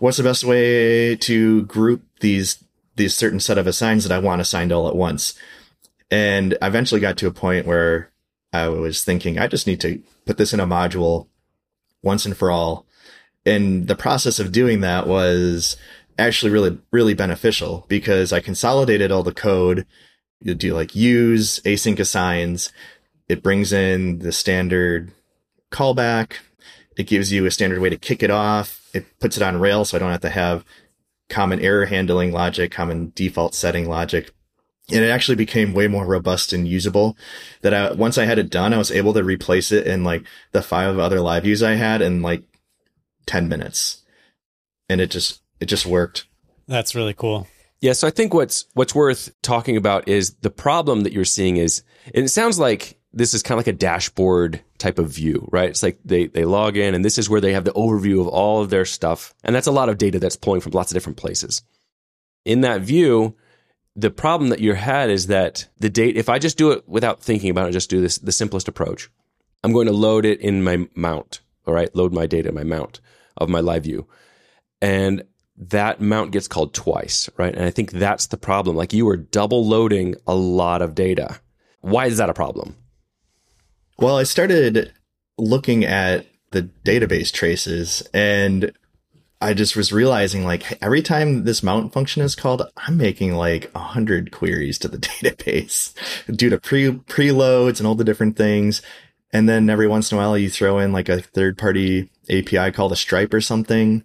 [0.00, 2.64] What's the best way to group these,
[2.96, 5.34] these certain set of assigns that I want assigned all at once?
[6.10, 8.10] And I eventually got to a point where
[8.50, 11.28] I was thinking, I just need to put this in a module
[12.02, 12.86] once and for all.
[13.44, 15.76] And the process of doing that was
[16.18, 19.86] actually really, really beneficial because I consolidated all the code.
[20.40, 22.72] You do like use async assigns.
[23.28, 25.12] It brings in the standard
[25.70, 26.38] callback.
[26.96, 28.79] It gives you a standard way to kick it off.
[28.92, 30.64] It puts it on Rails so I don't have to have
[31.28, 34.32] common error handling logic, common default setting logic
[34.92, 37.16] and it actually became way more robust and usable
[37.62, 40.24] that I, once I had it done, I was able to replace it in like
[40.52, 42.42] the five other live views I had in like
[43.26, 44.02] 10 minutes.
[44.88, 46.26] And it just, it just worked.
[46.66, 47.46] That's really cool.
[47.80, 47.92] Yeah.
[47.92, 51.82] So I think what's, what's worth talking about is the problem that you're seeing is,
[52.12, 55.70] it sounds like this is kind of like a dashboard type of view, right?
[55.70, 58.28] It's like they, they log in and this is where they have the overview of
[58.28, 59.34] all of their stuff.
[59.42, 61.62] And that's a lot of data that's pulling from lots of different places.
[62.44, 63.36] In that view,
[63.96, 67.20] the problem that you had is that the date, if I just do it without
[67.20, 69.10] thinking about it, just do this, the simplest approach,
[69.64, 71.40] I'm going to load it in my mount.
[71.66, 71.94] All right.
[71.94, 73.00] Load my data in my mount
[73.36, 74.06] of my live view.
[74.80, 75.24] And
[75.56, 77.28] that mount gets called twice.
[77.36, 77.54] Right.
[77.54, 78.76] And I think that's the problem.
[78.76, 81.40] Like you are double loading a lot of data.
[81.80, 82.76] Why is that a problem?
[84.00, 84.94] Well, I started
[85.36, 88.72] looking at the database traces and
[89.42, 93.70] I just was realizing like every time this mount function is called, I'm making like
[93.74, 95.92] a hundred queries to the database
[96.34, 98.80] due to pre preloads and all the different things.
[99.34, 102.70] And then every once in a while you throw in like a third party API
[102.72, 104.02] called a Stripe or something.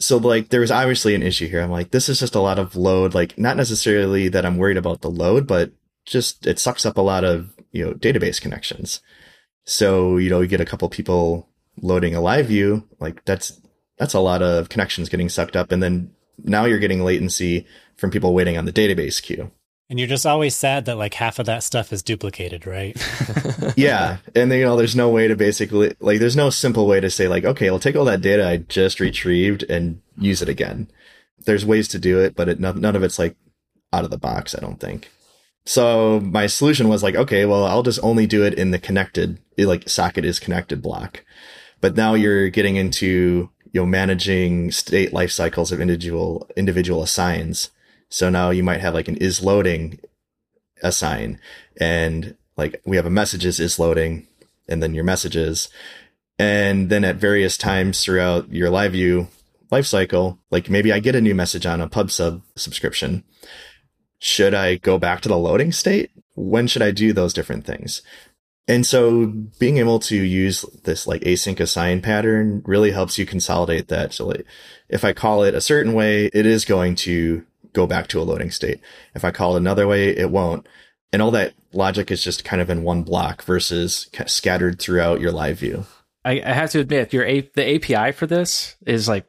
[0.00, 1.60] So like there was obviously an issue here.
[1.60, 4.76] I'm like, this is just a lot of load, like not necessarily that I'm worried
[4.76, 5.70] about the load, but
[6.04, 9.00] just it sucks up a lot of, you know, database connections.
[9.68, 11.46] So, you know, you get a couple people
[11.82, 13.60] loading a live view, like that's
[13.98, 15.70] that's a lot of connections getting sucked up.
[15.70, 16.10] And then
[16.42, 19.50] now you're getting latency from people waiting on the database queue.
[19.90, 22.96] And you're just always sad that like half of that stuff is duplicated, right?
[23.76, 24.18] yeah.
[24.34, 27.10] And then, you know, there's no way to basically, like, there's no simple way to
[27.10, 30.90] say, like, okay, I'll take all that data I just retrieved and use it again.
[31.44, 33.36] There's ways to do it, but it, none of it's like
[33.92, 35.10] out of the box, I don't think.
[35.68, 39.38] So my solution was like, okay, well, I'll just only do it in the connected,
[39.58, 41.26] like socket is connected block.
[41.82, 47.68] But now you're getting into you know, managing state life cycles of individual, individual assigns.
[48.08, 50.00] So now you might have like an is loading
[50.82, 51.38] assign
[51.78, 54.26] and like we have a messages is loading
[54.70, 55.68] and then your messages.
[56.38, 59.28] And then at various times throughout your live view
[59.70, 63.22] lifecycle, like maybe I get a new message on a pub sub subscription.
[64.18, 66.10] Should I go back to the loading state?
[66.34, 68.02] When should I do those different things?
[68.66, 69.26] And so
[69.58, 74.12] being able to use this like async assign pattern really helps you consolidate that.
[74.12, 74.44] So like
[74.88, 78.24] if I call it a certain way, it is going to go back to a
[78.24, 78.80] loading state.
[79.14, 80.68] If I call it another way, it won't.
[81.12, 85.32] And all that logic is just kind of in one block versus scattered throughout your
[85.32, 85.86] live view.
[86.24, 89.26] I, I have to admit, your A- the API for this is like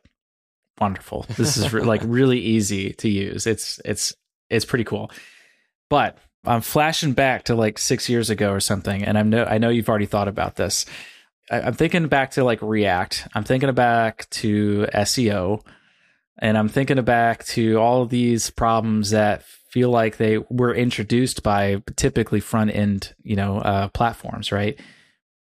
[0.82, 1.26] wonderful.
[1.38, 3.48] This is re- like really easy to use.
[3.48, 4.14] It's it's
[4.50, 5.12] it's pretty cool.
[5.90, 9.58] But I'm flashing back to like six years ago or something, and I know I
[9.58, 10.86] know you've already thought about this.
[11.52, 13.28] I, I'm thinking back to like React.
[13.36, 15.66] I'm thinking back to SEO,
[16.38, 21.84] and I'm thinking back to all these problems that feel like they were introduced by
[21.96, 24.52] typically front end, you know, uh, platforms.
[24.52, 24.80] Right?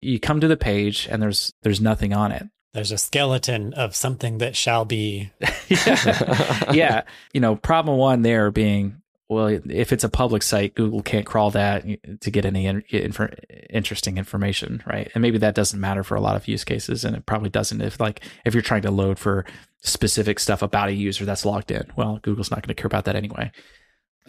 [0.00, 2.46] You come to the page, and there's there's nothing on it.
[2.74, 5.30] There's a skeleton of something that shall be.
[5.68, 6.72] yeah.
[6.72, 7.02] yeah.
[7.32, 11.50] You know, problem one there being well, if it's a public site, Google can't crawl
[11.52, 11.86] that
[12.20, 13.34] to get any inf-
[13.70, 15.10] interesting information, right?
[15.14, 17.80] And maybe that doesn't matter for a lot of use cases, and it probably doesn't
[17.80, 19.46] if like if you're trying to load for
[19.80, 21.86] specific stuff about a user that's logged in.
[21.96, 23.50] Well, Google's not going to care about that anyway.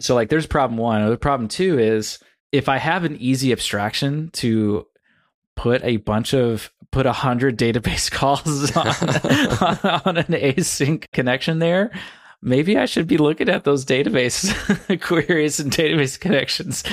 [0.00, 1.08] So like, there's problem one.
[1.08, 2.18] The problem two is
[2.50, 4.86] if I have an easy abstraction to
[5.54, 11.58] put a bunch of put a hundred database calls on, on, on an async connection
[11.58, 11.90] there
[12.44, 14.52] maybe I should be looking at those database
[15.00, 16.84] queries and database connections.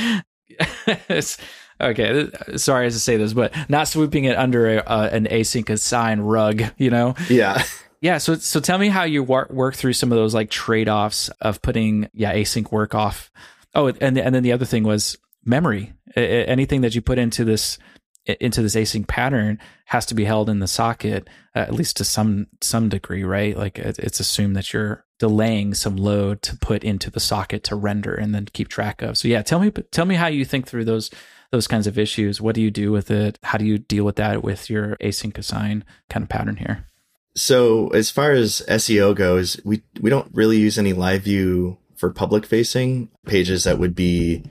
[1.80, 6.22] okay, sorry to say this, but not swooping it under a, uh, an async assign
[6.22, 7.16] rug, you know?
[7.30, 7.64] Yeah.
[8.00, 10.90] Yeah, so so tell me how you work work through some of those like trade
[10.90, 13.32] offs of putting yeah async work off.
[13.76, 15.94] Oh, and and then the other thing was memory.
[16.16, 17.78] Anything that you put into this
[18.26, 22.04] into this async pattern has to be held in the socket uh, at least to
[22.04, 23.58] some some degree, right?
[23.58, 28.14] Like it's assumed that you're delaying some load to put into the socket to render
[28.14, 29.18] and then keep track of.
[29.18, 31.10] So yeah, tell me tell me how you think through those
[31.52, 32.40] those kinds of issues.
[32.40, 33.38] What do you do with it?
[33.44, 36.88] How do you deal with that with your async assign kind of pattern here?
[37.36, 42.12] So as far as SEO goes, we we don't really use any live view for
[42.12, 44.44] public facing pages that would be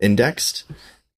[0.00, 0.64] indexed.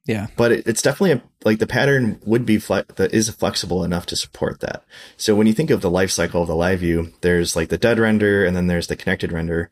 [0.06, 0.28] Yeah.
[0.36, 4.06] But it, it's definitely a, like the pattern would be fle- that is flexible enough
[4.06, 4.84] to support that.
[5.16, 7.78] So when you think of the life cycle of the live view, there's like the
[7.78, 9.70] dead render and then there's the connected render.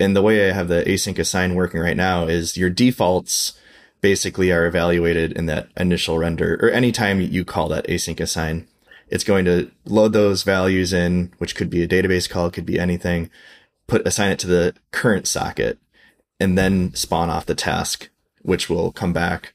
[0.00, 3.58] And the way I have the async assign working right now is your defaults
[4.00, 8.66] basically are evaluated in that initial render or anytime you call that async assign
[9.08, 12.78] it's going to load those values in, which could be a database call, could be
[12.78, 13.30] anything,
[13.86, 15.78] put, assign it to the current socket
[16.40, 18.08] and then spawn off the task,
[18.42, 19.53] which will come back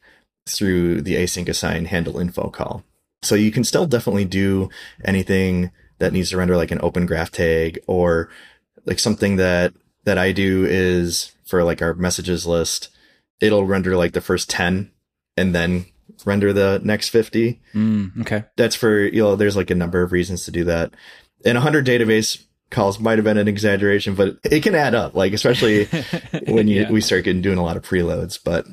[0.58, 2.84] through the async assign handle info call.
[3.22, 4.70] So you can still definitely do
[5.04, 8.30] anything that needs to render like an open graph tag or
[8.86, 9.74] like something that,
[10.06, 12.90] that I do is for like our messages list.
[13.42, 14.92] It'll render like the first 10
[15.36, 15.86] and then
[16.26, 17.60] render the next 50.
[17.74, 18.46] Mm, okay.
[18.56, 20.94] That's for, you know, there's like a number of reasons to do that.
[21.46, 25.34] And 100 database calls might have been an exaggeration, but it can add up, like,
[25.34, 25.86] especially
[26.48, 26.92] when you, yeah.
[26.92, 28.40] we start getting doing a lot of preloads.
[28.44, 28.66] But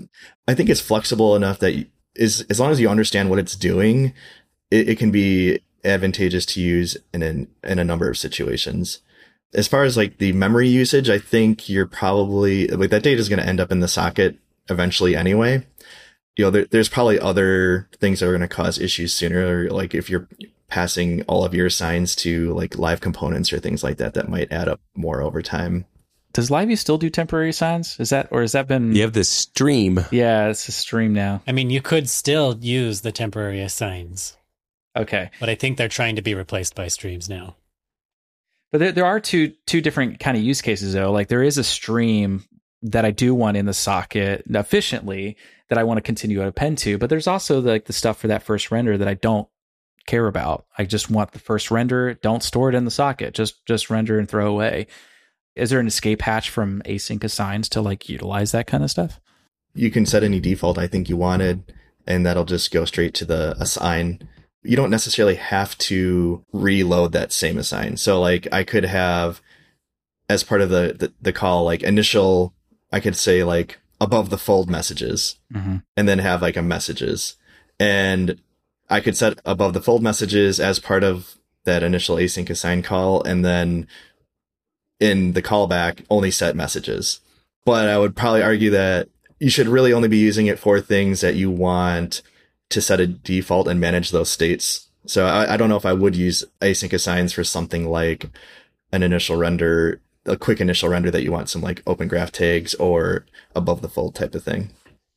[0.46, 4.12] I think it's flexible enough that is, as long as you understand what it's doing,
[4.70, 9.00] it, it can be advantageous to use in an, in a number of situations.
[9.54, 13.28] As far as like the memory usage, I think you're probably like that data is
[13.28, 15.64] going to end up in the socket eventually anyway
[16.36, 19.70] you know, there, there's probably other things that are going to cause issues sooner.
[19.70, 20.28] Like if you're
[20.68, 24.52] passing all of your assigns to like live components or things like that, that might
[24.52, 25.84] add up more over time.
[26.32, 27.98] Does Liveview still do temporary assigns?
[27.98, 28.94] Is that or has that been?
[28.94, 30.04] You have this stream.
[30.10, 31.42] Yeah, it's a stream now.
[31.46, 34.36] I mean, you could still use the temporary assigns.
[34.94, 37.56] Okay, but I think they're trying to be replaced by streams now.
[38.72, 41.12] But there, there are two two different kind of use cases though.
[41.12, 42.44] Like there is a stream
[42.82, 45.36] that I do want in the socket efficiently,
[45.68, 46.98] that I want to continue to append to.
[46.98, 49.48] But there's also the, like the stuff for that first render that I don't
[50.06, 50.66] care about.
[50.78, 52.14] I just want the first render.
[52.14, 53.34] Don't store it in the socket.
[53.34, 54.86] Just just render and throw away.
[55.54, 59.20] Is there an escape hatch from async assigns to like utilize that kind of stuff?
[59.74, 61.72] You can set any default I think you wanted,
[62.06, 64.28] and that'll just go straight to the assign.
[64.62, 67.96] You don't necessarily have to reload that same assign.
[67.96, 69.40] So like I could have
[70.28, 72.54] as part of the, the, the call, like initial,
[72.92, 75.76] I could say like above the fold messages mm-hmm.
[75.96, 77.36] and then have like a messages.
[77.78, 78.40] And
[78.88, 83.22] I could set above the fold messages as part of that initial async assign call.
[83.22, 83.88] And then
[85.00, 87.20] in the callback, only set messages.
[87.64, 89.08] But I would probably argue that
[89.40, 92.22] you should really only be using it for things that you want
[92.70, 94.88] to set a default and manage those states.
[95.06, 98.28] So I, I don't know if I would use async assigns for something like
[98.92, 102.74] an initial render a quick initial render that you want some like open graph tags
[102.74, 104.70] or above the fold type of thing.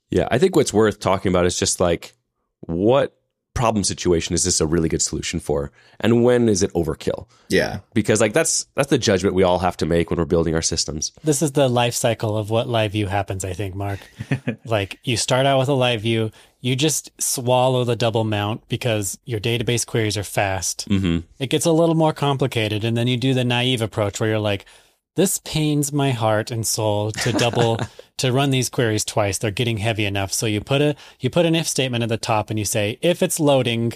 [0.10, 2.14] Yeah, I think what's worth talking about is just like
[2.62, 3.19] what
[3.54, 5.72] problem situation is this a really good solution for?
[6.00, 7.28] And when is it overkill?
[7.50, 7.80] Yeah.
[7.94, 10.62] Because like that's that's the judgment we all have to make when we're building our
[10.62, 11.12] systems.
[11.24, 14.00] This is the life cycle of what live view happens i think mark.
[14.66, 16.32] Like you start out with a live view
[16.62, 20.88] you just swallow the double mount because your database queries are fast.
[20.90, 21.20] Mm-hmm.
[21.40, 24.40] it gets a little more complicated and then you do the naive approach where you're
[24.40, 24.66] like
[25.16, 27.80] this pains my heart and soul to double
[28.18, 29.38] to run these queries twice.
[29.38, 30.32] They're getting heavy enough.
[30.32, 32.98] So you put a you put an if statement at the top and you say
[33.02, 33.94] if it's loading,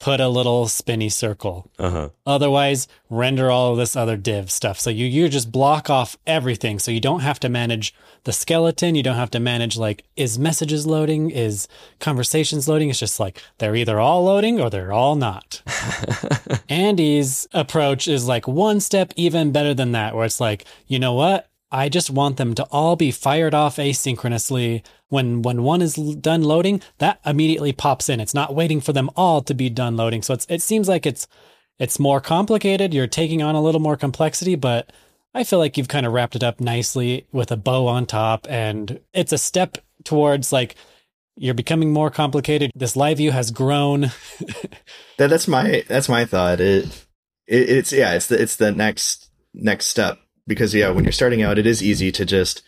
[0.00, 1.70] put a little spinny circle.
[1.78, 2.10] Uh-huh.
[2.24, 4.78] Otherwise, render all of this other div stuff.
[4.78, 6.78] So you you just block off everything.
[6.78, 8.94] So you don't have to manage the skeleton.
[8.94, 11.66] You don't have to manage like is messages loading, is
[11.98, 12.90] conversations loading.
[12.90, 15.62] It's just like they're either all loading or they're all not.
[16.68, 21.14] Andy's approach is like one step even better than that, where it's like, you know
[21.14, 21.48] what?
[21.70, 24.82] I just want them to all be fired off asynchronously.
[25.08, 28.20] When when one is done loading, that immediately pops in.
[28.20, 30.22] It's not waiting for them all to be done loading.
[30.22, 31.26] So it's it seems like it's
[31.78, 32.94] it's more complicated.
[32.94, 34.92] You're taking on a little more complexity, but
[35.34, 38.46] I feel like you've kind of wrapped it up nicely with a bow on top
[38.48, 40.74] and it's a step towards like
[41.36, 42.72] you're becoming more complicated.
[42.74, 44.00] This live view has grown.
[45.18, 46.60] that, that's my that's my thought.
[46.60, 46.84] It,
[47.46, 51.42] it it's yeah, it's the it's the next next step because yeah, when you're starting
[51.42, 52.62] out, it is easy to just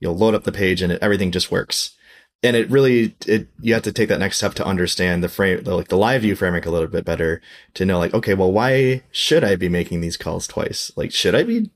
[0.00, 1.92] you'll load up the page and it, everything just works.
[2.42, 5.62] And it really, it you have to take that next step to understand the frame,
[5.62, 7.40] the, like the live view framework a little bit better
[7.74, 10.90] to know like, okay, well, why should I be making these calls twice?
[10.96, 11.70] Like, should I be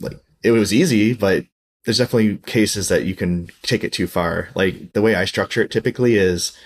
[0.00, 1.46] like it was easy, but
[1.84, 4.48] there's definitely cases that you can take it too far.
[4.54, 6.56] Like the way I structure it typically is,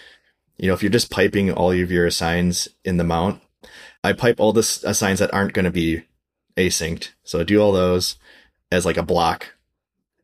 [0.59, 3.41] you know, if you're just piping all of your assigns in the mount,
[4.05, 6.03] I pipe all the assigns that aren't going to be
[6.57, 7.11] asynced.
[7.25, 8.17] So I do all those
[8.71, 9.55] as like a block.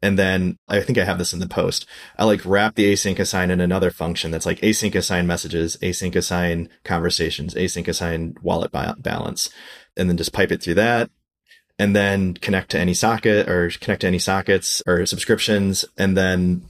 [0.05, 1.86] And then I think I have this in the post.
[2.18, 6.16] I like wrap the async assign in another function that's like async assign messages, async
[6.16, 9.49] assign conversations, async assign wallet balance,
[9.97, 11.11] and then just pipe it through that
[11.78, 15.84] and then connect to any socket or connect to any sockets or subscriptions.
[15.97, 16.62] And then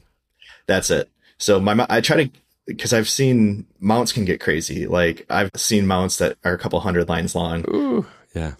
[0.66, 1.10] that's it.
[1.38, 2.30] So my, I try to,
[2.66, 4.86] because I've seen mounts can get crazy.
[4.86, 7.64] Like I've seen mounts that are a couple hundred lines long.
[7.68, 8.54] Ooh, yeah.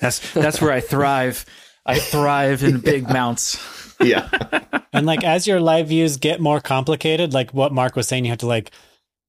[0.00, 1.46] That's that's where I thrive.
[1.86, 3.58] I thrive in big mounts.
[4.00, 4.28] Yeah.
[4.92, 8.30] and like as your live views get more complicated, like what Mark was saying, you
[8.30, 8.70] have to like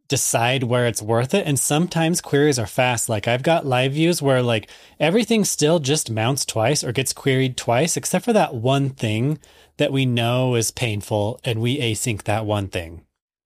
[0.07, 1.45] decide where it's worth it.
[1.45, 3.09] And sometimes queries are fast.
[3.09, 7.57] Like I've got live views where like everything still just mounts twice or gets queried
[7.57, 9.39] twice, except for that one thing
[9.77, 13.01] that we know is painful and we async that one thing.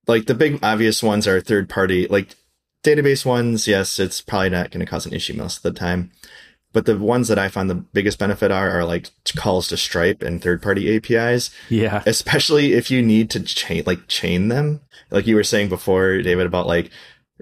[0.08, 2.36] Like the big obvious ones are third party, like
[2.84, 3.68] database ones.
[3.68, 6.12] Yes, it's probably not going to cause an issue most of the time.
[6.74, 10.22] But the ones that I find the biggest benefit are are like calls to Stripe
[10.22, 11.52] and third party APIs.
[11.70, 12.02] Yeah.
[12.06, 14.82] Especially if you need to chain like chain them.
[15.10, 16.90] Like you were saying before, David, about like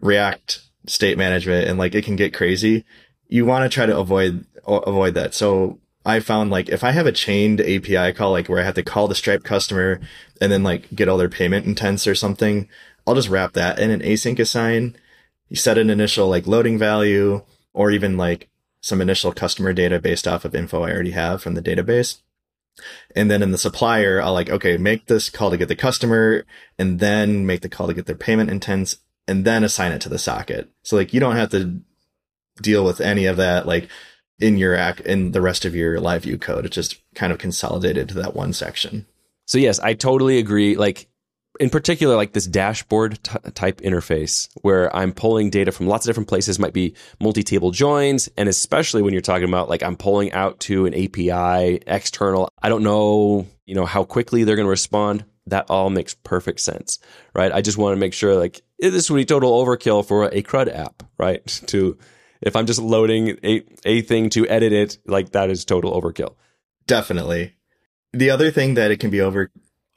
[0.02, 2.86] React state management and like it can get crazy.
[3.28, 5.34] You want to try to avoid avoid that.
[5.34, 8.76] So I found like if I have a chained API call, like where I have
[8.76, 10.00] to call the Stripe customer
[10.42, 12.68] and then like get all their payment intents or something,
[13.06, 14.96] I'll just wrap that in an async assign.
[15.50, 18.49] You set an initial like loading value or even like
[18.82, 22.22] some initial customer data based off of info I already have from the database.
[23.16, 26.46] And then in the supplier, I'll like, okay, make this call to get the customer
[26.78, 30.10] and then make the call to get their payment intents and then assign it to
[30.10, 30.70] the socket.
[30.84, 31.82] So like you don't have to
[32.62, 33.90] deal with any of that like
[34.40, 36.66] in your act in the rest of your live view code.
[36.66, 39.06] It's just kind of consolidated to that one section.
[39.46, 40.76] So yes, I totally agree.
[40.76, 41.10] Like
[41.60, 46.10] in particular, like this dashboard t- type interface where I'm pulling data from lots of
[46.10, 48.30] different places, might be multi table joins.
[48.38, 52.70] And especially when you're talking about like I'm pulling out to an API external, I
[52.70, 55.26] don't know, you know, how quickly they're going to respond.
[55.48, 57.00] That all makes perfect sense,
[57.34, 57.52] right?
[57.52, 60.74] I just want to make sure like this would be total overkill for a CRUD
[60.74, 61.46] app, right?
[61.68, 61.98] To
[62.42, 66.36] if I'm just loading a, a thing to edit it, like that is total overkill.
[66.88, 67.54] Definitely.
[68.14, 69.52] The other thing that it can be over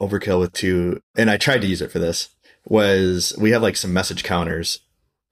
[0.07, 2.29] overkill with two, and I tried to use it for this,
[2.65, 4.79] was we have like some message counters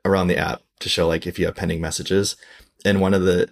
[0.05, 2.35] around the app to show like if you have pending messages.
[2.83, 3.49] And one of the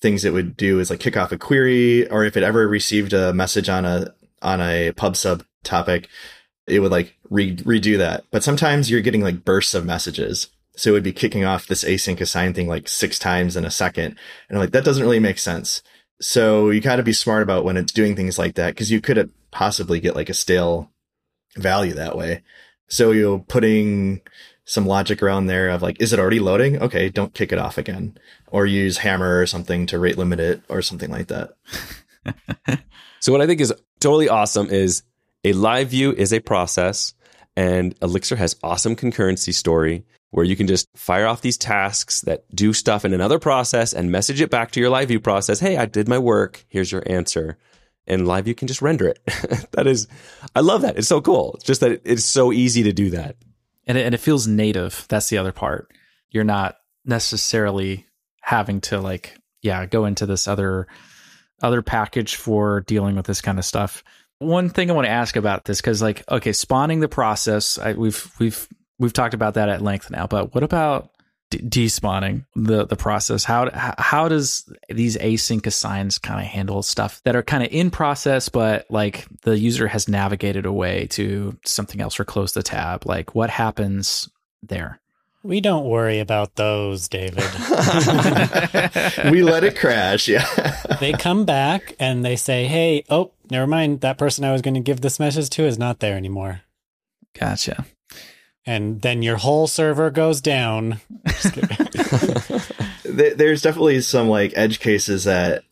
[0.00, 3.12] things it would do is like kick off a query, or if it ever received
[3.12, 6.08] a message on a on a pub sub topic,
[6.66, 8.24] it would like re- redo that.
[8.30, 10.48] But sometimes you're getting like bursts of messages.
[10.76, 13.70] So it would be kicking off this async assign thing like six times in a
[13.70, 14.16] second.
[14.48, 15.82] And I'm like, that doesn't really make sense.
[16.20, 19.00] So you got to be smart about when it's doing things like that because you
[19.00, 20.90] could possibly get like a stale
[21.56, 22.42] value that way.
[22.88, 24.20] So you're putting
[24.64, 26.80] some logic around there of like, is it already loading?
[26.80, 28.16] Okay, don't kick it off again.
[28.48, 31.54] Or use hammer or something to rate limit it or something like that.
[33.20, 35.02] so what I think is totally awesome is
[35.44, 37.14] a live view is a process
[37.56, 40.04] and Elixir has awesome concurrency story
[40.34, 44.10] where you can just fire off these tasks that do stuff in another process and
[44.10, 45.60] message it back to your live view process.
[45.60, 46.64] Hey, I did my work.
[46.66, 47.56] Here's your answer.
[48.08, 49.20] And live view can just render it.
[49.70, 50.08] that is,
[50.52, 50.98] I love that.
[50.98, 51.52] It's so cool.
[51.54, 53.36] It's just that it's so easy to do that.
[53.86, 55.06] And it, and it feels native.
[55.08, 55.92] That's the other part.
[56.30, 58.04] You're not necessarily
[58.40, 60.88] having to like, yeah, go into this other,
[61.62, 64.02] other package for dealing with this kind of stuff.
[64.40, 67.92] One thing I want to ask about this, cause like, okay, spawning the process, I,
[67.92, 68.68] we've, we've
[68.98, 71.10] we've talked about that at length now, but what about
[71.50, 73.44] d- despawning the the process?
[73.44, 77.90] How how does these async assigns kind of handle stuff that are kind of in
[77.90, 83.06] process, but like the user has navigated away to something else or closed the tab?
[83.06, 84.28] Like what happens
[84.62, 85.00] there?
[85.42, 87.44] We don't worry about those, David.
[89.30, 90.26] we let it crash.
[90.26, 90.46] Yeah.
[91.00, 94.00] they come back and they say, "Hey, oh, never mind.
[94.00, 96.62] That person I was going to give this message to is not there anymore."
[97.38, 97.84] Gotcha
[98.66, 101.00] and then your whole server goes down.
[103.04, 105.64] There's definitely some like edge cases that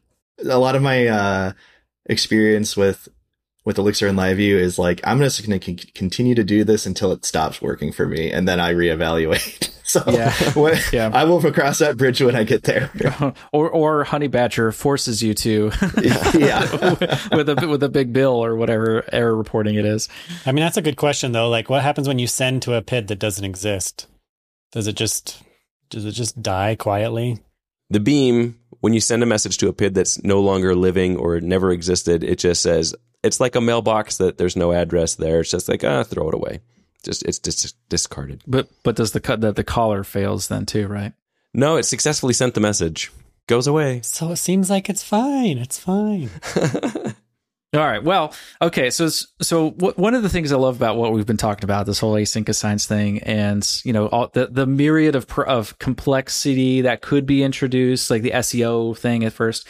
[0.45, 1.53] a lot of my uh,
[2.07, 3.09] experience with
[3.65, 6.85] with Elixir and Live View is like, I'm just going to continue to do this
[6.85, 8.33] until it stops working for me.
[8.33, 9.71] And then I reevaluate.
[9.85, 10.33] so Yeah.
[10.55, 11.11] when- Yeah.
[11.13, 12.91] I will cross that bridge when I get there.
[13.53, 15.71] or or Honeybadger forces you to
[16.03, 16.95] yeah.
[17.33, 20.09] with a with a big bill or whatever error reporting it is.
[20.45, 21.49] I mean, that's a good question though.
[21.49, 24.07] Like, what happens when you send to a PID that doesn't exist?
[24.73, 25.41] Does it just
[25.91, 27.39] does it just die quietly?
[27.91, 31.41] The beam, when you send a message to a PID that's no longer living or
[31.41, 35.41] never existed, it just says it's like a mailbox that there's no address there.
[35.41, 36.61] It's just like ah, throw it away.
[37.03, 38.43] Just it's dis- discarded.
[38.47, 41.13] But but does the cut that the caller fails then too, right?
[41.55, 43.13] No, it successfully sent the message.
[43.49, 44.01] Goes away.
[44.03, 45.59] So it seems like it's fine.
[45.59, 46.31] It's fine.
[47.75, 48.05] All right.
[48.05, 48.91] Well, okay.
[48.91, 51.87] So, so w- one of the things I love about what we've been talking about,
[51.87, 55.79] this whole async assigns thing, and you know, all the the myriad of pr- of
[55.79, 59.67] complexity that could be introduced, like the SEO thing at first.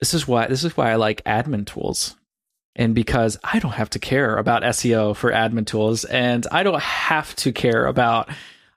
[0.00, 2.16] This is why this is why I like admin tools,
[2.74, 6.82] and because I don't have to care about SEO for admin tools, and I don't
[6.82, 8.28] have to care about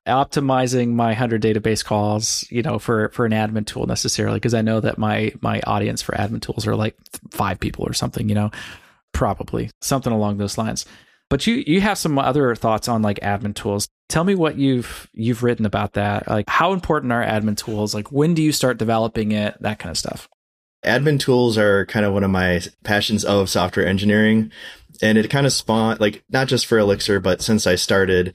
[0.07, 4.61] optimizing my 100 database calls you know for for an admin tool necessarily because i
[4.61, 6.95] know that my my audience for admin tools are like
[7.31, 8.51] five people or something you know
[9.15, 10.85] probably something along those lines.
[11.29, 13.87] But you you have some other thoughts on like admin tools.
[14.09, 16.27] Tell me what you've you've written about that.
[16.27, 17.95] Like how important are admin tools?
[17.95, 19.59] Like when do you start developing it?
[19.61, 20.29] That kind of stuff
[20.85, 24.51] admin tools are kind of one of my passions of software engineering.
[25.01, 28.33] And it kind of spawned, like, not just for Elixir, but since I started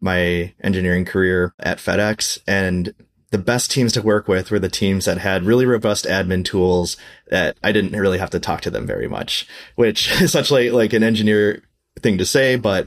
[0.00, 2.94] my engineering career at FedEx and
[3.30, 6.96] the best teams to work with were the teams that had really robust admin tools
[7.30, 10.72] that I didn't really have to talk to them very much, which is such like,
[10.72, 11.62] like an engineer
[12.00, 12.86] thing to say, but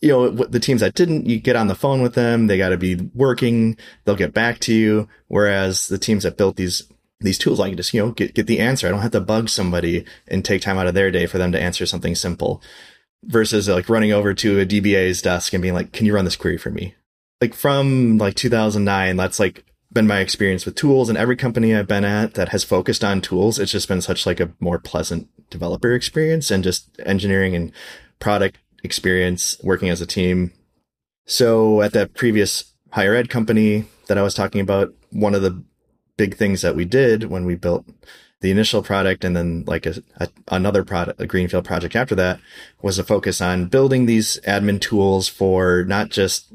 [0.00, 2.46] you know, the teams that didn't, you get on the phone with them.
[2.46, 3.76] They got to be working.
[4.04, 5.08] They'll get back to you.
[5.28, 6.90] Whereas the teams that built these,
[7.20, 8.86] these tools, I can just, you know, get, get the answer.
[8.86, 11.52] I don't have to bug somebody and take time out of their day for them
[11.52, 12.62] to answer something simple
[13.24, 16.36] versus like running over to a DBA's desk and being like, can you run this
[16.36, 16.94] query for me?
[17.40, 21.88] Like from like 2009, that's like been my experience with tools and every company I've
[21.88, 23.58] been at that has focused on tools.
[23.58, 27.72] It's just been such like a more pleasant developer experience and just engineering and
[28.20, 30.52] product experience working as a team.
[31.26, 35.62] So at that previous higher ed company that I was talking about, one of the
[36.20, 37.86] big things that we did when we built
[38.42, 42.38] the initial product and then like a, a, another product, a greenfield project after that
[42.82, 46.52] was a focus on building these admin tools for not just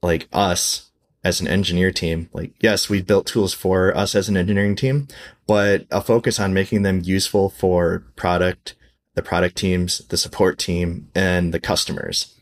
[0.00, 0.90] like us
[1.22, 2.30] as an engineer team.
[2.32, 5.08] Like, yes, we built tools for us as an engineering team,
[5.46, 8.76] but a focus on making them useful for product,
[9.14, 12.34] the product teams, the support team, and the customers.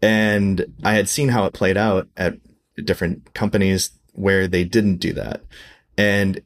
[0.00, 2.38] And I had seen how it played out at
[2.82, 5.42] different companies where they didn't do that.
[5.96, 6.40] And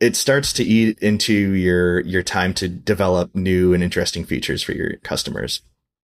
[0.00, 4.72] it starts to eat into your your time to develop new and interesting features for
[4.72, 5.62] your customers.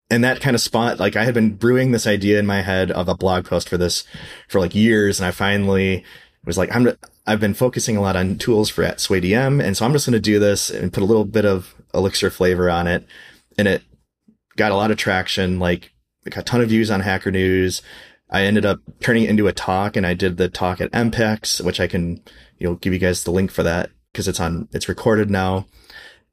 [0.08, 2.90] And that kind of spot, like I had been brewing this idea in my head
[2.90, 4.04] of a blog post for this
[4.48, 6.04] for like years, and I finally
[6.44, 6.96] was like, I'm
[7.26, 10.20] I've been focusing a lot on tools for at and so I'm just going to
[10.20, 13.04] do this and put a little bit of Elixir flavor on it,
[13.58, 13.82] and it
[14.56, 15.92] got a lot of traction, like,
[16.24, 17.82] like a ton of views on Hacker News.
[18.30, 21.64] I ended up turning it into a talk, and I did the talk at EMPEX,
[21.64, 22.22] which I can
[22.58, 25.66] you know, give you guys the link for that because it's on, it's recorded now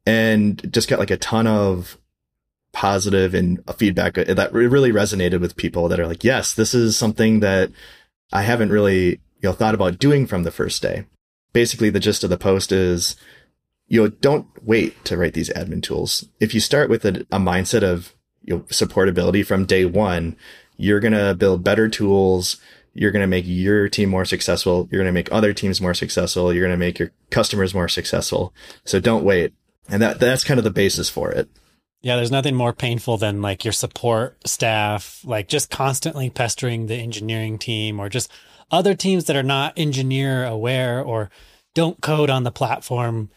[0.06, 1.98] and just got like a ton of
[2.72, 6.98] positive and feedback uh, that really resonated with people that are like, yes, this is
[6.98, 7.72] something that
[8.32, 11.06] I haven't really, you know, thought about doing from the first day.
[11.52, 13.16] Basically, the gist of the post is,
[13.88, 16.28] you know, don't wait to write these admin tools.
[16.40, 20.36] If you start with a, a mindset of, you know, supportability from day one,
[20.78, 22.60] you're going to build better tools
[22.94, 24.88] you're going to make your team more successful.
[24.92, 26.54] You're going to make other teams more successful.
[26.54, 28.54] You're going to make your customers more successful.
[28.86, 29.54] So don't wait.
[29.90, 31.50] And that, that's kind of the basis for it.
[32.02, 36.96] Yeah, there's nothing more painful than like your support staff, like just constantly pestering the
[36.96, 38.32] engineering team or just
[38.72, 41.30] other teams that are not engineer aware or
[41.74, 43.30] don't code on the platform,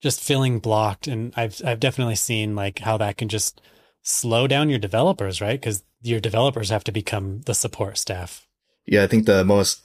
[0.00, 1.06] just feeling blocked.
[1.06, 3.60] And I've, I've definitely seen like how that can just
[4.02, 5.60] slow down your developers, right?
[5.60, 8.46] Because your developers have to become the support staff
[8.86, 9.82] yeah, I think the most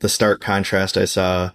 [0.00, 1.50] the stark contrast I saw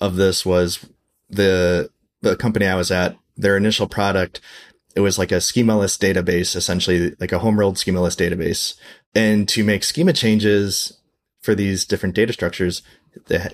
[0.00, 0.86] of this was
[1.30, 3.16] the the company I was at.
[3.36, 4.40] Their initial product,
[4.94, 8.74] it was like a schemaless database, essentially like a home rolled schemaless database.
[9.14, 10.98] And to make schema changes
[11.40, 12.82] for these different data structures,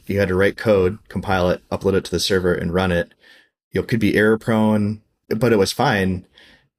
[0.06, 3.12] you had to write code, compile it, upload it to the server, and run it.
[3.70, 6.26] You know, could be error prone, but it was fine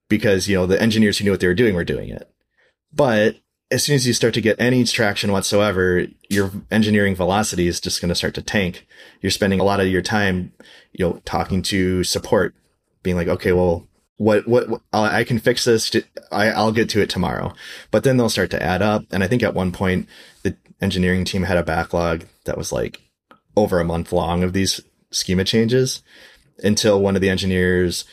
[0.10, 2.30] because you know the engineers who knew what they were doing were doing it.
[2.93, 3.37] But
[3.71, 8.01] as soon as you start to get any traction whatsoever, your engineering velocity is just
[8.01, 8.87] going to start to tank.
[9.21, 10.51] You're spending a lot of your time,
[10.91, 12.55] you know, talking to support,
[13.03, 13.87] being like, okay, well,
[14.17, 15.95] what, what, what I can fix this.
[16.31, 17.53] I, I'll get to it tomorrow.
[17.91, 19.05] But then they'll start to add up.
[19.11, 20.09] And I think at one point
[20.43, 23.01] the engineering team had a backlog that was like
[23.55, 24.81] over a month long of these
[25.11, 26.01] schema changes
[26.63, 28.03] until one of the engineers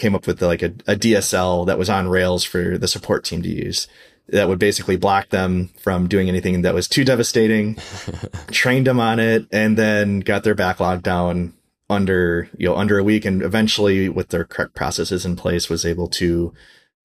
[0.00, 3.42] came up with like a, a DSL that was on Rails for the support team
[3.42, 3.86] to use
[4.28, 7.76] that would basically block them from doing anything that was too devastating,
[8.50, 11.52] trained them on it, and then got their backlog down
[11.90, 13.24] under, you know, under a week.
[13.24, 16.54] And eventually with their correct processes in place was able to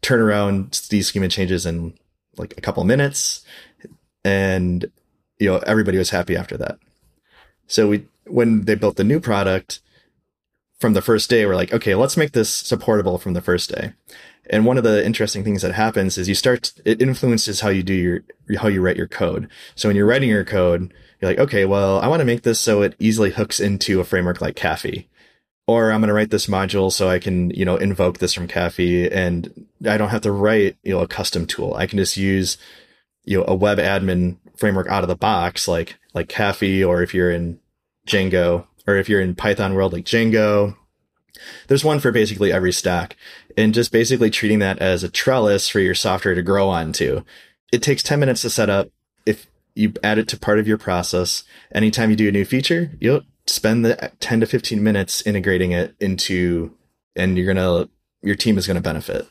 [0.02, 1.94] turn around these schema changes in
[2.38, 3.44] like a couple minutes.
[4.24, 4.86] And,
[5.40, 6.78] you know, everybody was happy after that.
[7.68, 9.82] So we, when they built the new product
[10.80, 13.94] from the first day, we're like, okay, let's make this supportable from the first day.
[14.50, 17.82] And one of the interesting things that happens is you start, it influences how you
[17.82, 18.24] do your,
[18.60, 19.50] how you write your code.
[19.76, 22.60] So when you're writing your code, you're like, okay, well, I want to make this
[22.60, 25.08] so it easily hooks into a framework like Kaffy.
[25.68, 28.48] Or I'm going to write this module so I can, you know, invoke this from
[28.48, 31.74] Kaffy and I don't have to write, you know, a custom tool.
[31.74, 32.58] I can just use,
[33.24, 37.16] you know, a web admin framework out of the box, like, like Kaffy, or if
[37.16, 37.60] you're in
[38.08, 40.76] Django, or if you're in Python world, like Django.
[41.68, 43.18] There's one for basically every stack
[43.58, 47.24] and just basically treating that as a trellis for your software to grow onto.
[47.72, 48.90] It takes 10 minutes to set up.
[49.26, 52.92] If you add it to part of your process, anytime you do a new feature,
[53.00, 56.74] you'll spend the 10 to 15 minutes integrating it into,
[57.16, 57.90] and you're going to,
[58.22, 59.28] your team is going to benefit.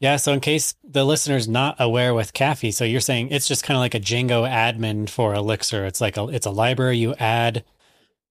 [0.00, 0.16] Yeah.
[0.16, 3.76] So in case the listener's not aware with Kaffy, so you're saying it's just kind
[3.76, 5.86] of like a Django admin for Elixir.
[5.86, 7.64] It's like a, it's a library you add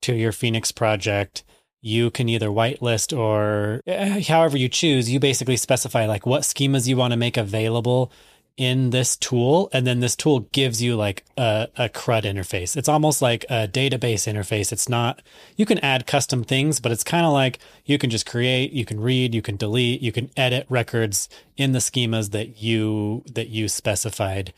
[0.04, 1.44] to your Phoenix project
[1.84, 5.12] you can either whitelist or eh, however you choose.
[5.12, 8.10] You basically specify like what schemas you want to make available
[8.56, 9.70] in this tool.
[9.74, 12.78] And then this tool gives you like a, a CRUD interface.
[12.78, 14.72] It's almost like a database interface.
[14.72, 15.22] It's not,
[15.58, 18.86] you can add custom things, but it's kind of like you can just create, you
[18.86, 21.28] can read, you can delete, you can edit records
[21.58, 24.54] in the schemas that you, that you specified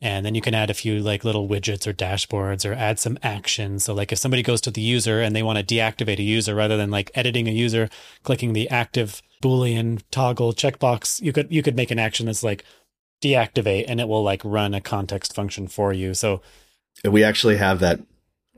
[0.00, 3.18] and then you can add a few like little widgets or dashboards or add some
[3.22, 3.84] actions.
[3.84, 6.54] So like if somebody goes to the user and they want to deactivate a user
[6.54, 7.88] rather than like editing a user,
[8.22, 12.64] clicking the active boolean toggle checkbox, you could you could make an action that's like
[13.22, 16.14] deactivate and it will like run a context function for you.
[16.14, 16.42] So
[17.04, 18.00] we actually have that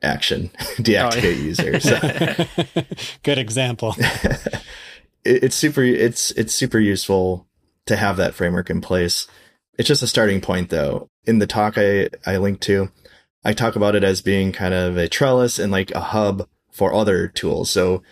[0.02, 1.74] action deactivate oh, yeah.
[1.74, 1.80] user.
[1.80, 3.04] So.
[3.22, 3.94] Good example.
[5.24, 7.46] it's super it's it's super useful
[7.86, 9.26] to have that framework in place.
[9.78, 11.08] It's just a starting point though.
[11.24, 12.90] In the talk I, I linked to,
[13.44, 16.94] I talk about it as being kind of a trellis and like a hub for
[16.94, 17.70] other tools.
[17.70, 18.02] So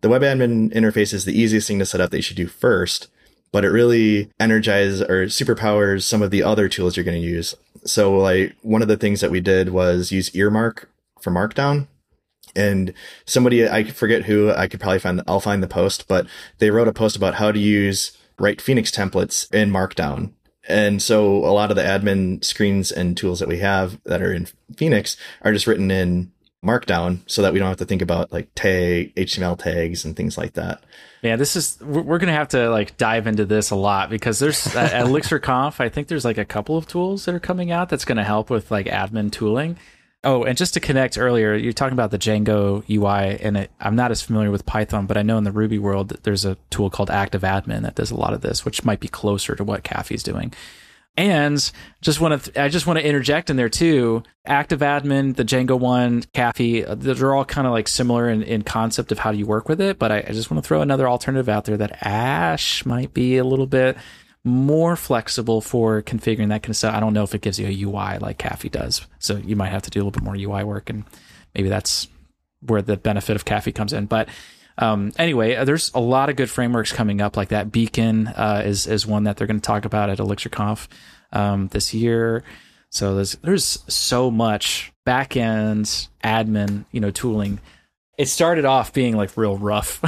[0.00, 2.46] the web admin interface is the easiest thing to set up that you should do
[2.46, 3.08] first,
[3.52, 7.54] but it really energizes or superpowers some of the other tools you're going to use.
[7.84, 10.90] So like one of the things that we did was use earmark
[11.20, 11.88] for markdown
[12.56, 12.92] and
[13.24, 16.26] somebody i forget who i could probably find i'll find the post but
[16.58, 20.32] they wrote a post about how to use write phoenix templates in markdown
[20.68, 24.32] and so a lot of the admin screens and tools that we have that are
[24.32, 24.46] in
[24.76, 26.30] Phoenix are just written in
[26.64, 30.36] Markdown so that we don't have to think about like tag HTML tags and things
[30.36, 30.82] like that.
[31.22, 34.66] Yeah, this is we're gonna have to like dive into this a lot because there's
[34.76, 38.04] at ElixirConf, I think there's like a couple of tools that are coming out that's
[38.04, 39.78] gonna help with like admin tooling.
[40.24, 43.94] Oh, and just to connect earlier, you're talking about the Django UI, and it, I'm
[43.94, 46.90] not as familiar with Python, but I know in the Ruby world there's a tool
[46.90, 49.84] called Active Admin that does a lot of this, which might be closer to what
[49.84, 50.52] Kaffy's doing.
[51.16, 54.22] And just want to, I just want to interject in there too.
[54.44, 59.10] Active Admin, the Django one, Kaffy, they're all kind of like similar in, in concept
[59.12, 59.98] of how you work with it.
[59.98, 63.36] But I, I just want to throw another alternative out there that Ash might be
[63.36, 63.96] a little bit
[64.48, 66.94] more flexible for configuring that kind of stuff.
[66.94, 69.06] I don't know if it gives you a UI like Kaffy does.
[69.18, 71.04] So you might have to do a little bit more UI work, and
[71.54, 72.08] maybe that's
[72.60, 74.06] where the benefit of Kaffy comes in.
[74.06, 74.28] But
[74.78, 77.72] um, anyway, uh, there's a lot of good frameworks coming up like that.
[77.72, 80.88] Beacon uh, is is one that they're going to talk about at ElixirConf
[81.32, 82.44] um, this year.
[82.90, 87.60] So there's there's so much backend admin, you know, tooling
[88.18, 90.00] it started off being like real rough,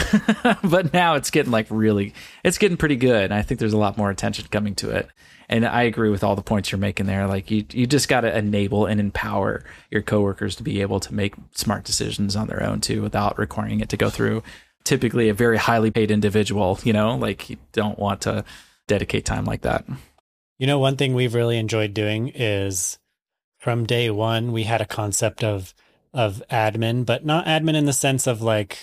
[0.64, 3.24] but now it's getting like really, it's getting pretty good.
[3.24, 5.08] And I think there's a lot more attention coming to it.
[5.48, 7.28] And I agree with all the points you're making there.
[7.28, 11.14] Like you, you just got to enable and empower your coworkers to be able to
[11.14, 14.42] make smart decisions on their own too, without requiring it to go through
[14.82, 16.80] typically a very highly paid individual.
[16.82, 18.44] You know, like you don't want to
[18.88, 19.84] dedicate time like that.
[20.58, 22.98] You know, one thing we've really enjoyed doing is
[23.58, 25.74] from day one, we had a concept of
[26.12, 28.78] of admin, but not admin in the sense of like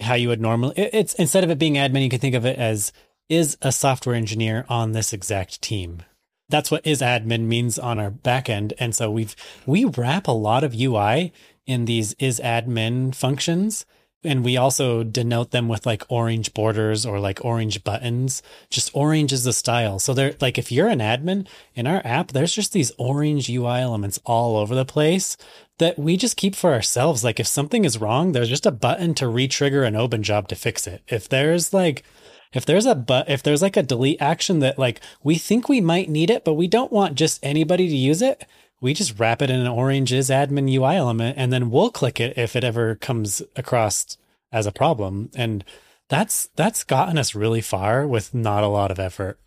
[0.00, 0.74] how you would normally.
[0.76, 2.92] It's instead of it being admin, you can think of it as
[3.28, 6.02] is a software engineer on this exact team.
[6.50, 9.34] That's what is admin means on our backend, and so we've
[9.66, 11.32] we wrap a lot of UI
[11.66, 13.86] in these is admin functions,
[14.24, 18.42] and we also denote them with like orange borders or like orange buttons.
[18.70, 19.98] Just orange is the style.
[19.98, 23.80] So they're like, if you're an admin in our app, there's just these orange UI
[23.80, 25.36] elements all over the place
[25.78, 27.24] that we just keep for ourselves.
[27.24, 30.56] Like if something is wrong, there's just a button to re-trigger an open job to
[30.56, 31.02] fix it.
[31.08, 32.04] If there's like,
[32.52, 35.80] if there's a but if there's like a delete action that like we think we
[35.80, 38.46] might need it, but we don't want just anybody to use it,
[38.80, 42.20] we just wrap it in an orange is admin UI element and then we'll click
[42.20, 44.18] it if it ever comes across
[44.52, 45.30] as a problem.
[45.34, 45.64] And
[46.08, 49.38] that's that's gotten us really far with not a lot of effort.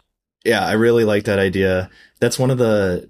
[0.43, 1.89] Yeah, I really like that idea.
[2.19, 3.09] That's one of the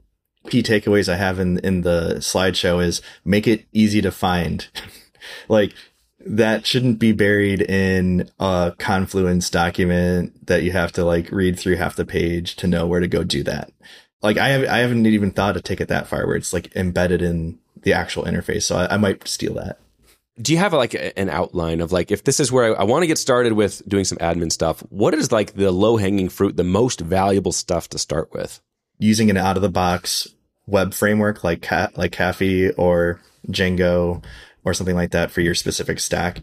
[0.49, 4.67] key takeaways I have in in the slideshow is make it easy to find.
[5.47, 5.73] like
[6.19, 11.77] that shouldn't be buried in a confluence document that you have to like read through
[11.77, 13.71] half the page to know where to go do that.
[14.21, 16.75] Like I have, I haven't even thought to take it that far where it's like
[16.75, 18.63] embedded in the actual interface.
[18.63, 19.79] So I, I might steal that.
[20.39, 23.03] Do you have like an outline of like if this is where I, I want
[23.03, 24.81] to get started with doing some admin stuff?
[24.89, 28.61] What is like the low hanging fruit, the most valuable stuff to start with?
[28.99, 30.27] Using an out of the box
[30.67, 34.23] web framework like Cat, like Kaffy or Django
[34.63, 36.41] or something like that for your specific stack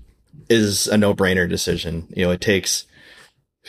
[0.49, 2.09] is a no brainer decision.
[2.17, 2.87] You know, it takes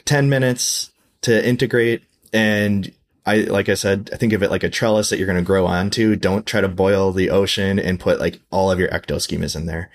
[0.05, 0.91] 10 minutes
[1.21, 2.03] to integrate
[2.33, 2.91] and
[3.25, 5.43] I, like I said, I think of it like a trellis that you're going to
[5.43, 6.15] grow onto.
[6.15, 9.65] Don't try to boil the ocean and put like all of your ecto schemas in
[9.65, 9.89] there.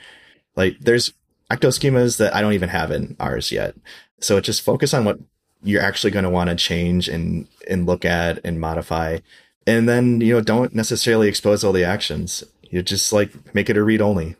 [0.57, 1.13] Like there's
[1.51, 3.77] ecto schemas that I don't even have in ours yet.
[4.21, 5.21] So just focus on what
[5.63, 9.19] you're actually going to want to change and, and look at and modify.
[9.67, 12.43] And then, you know, don't necessarily expose all the actions.
[12.63, 14.37] You just like make it a read only.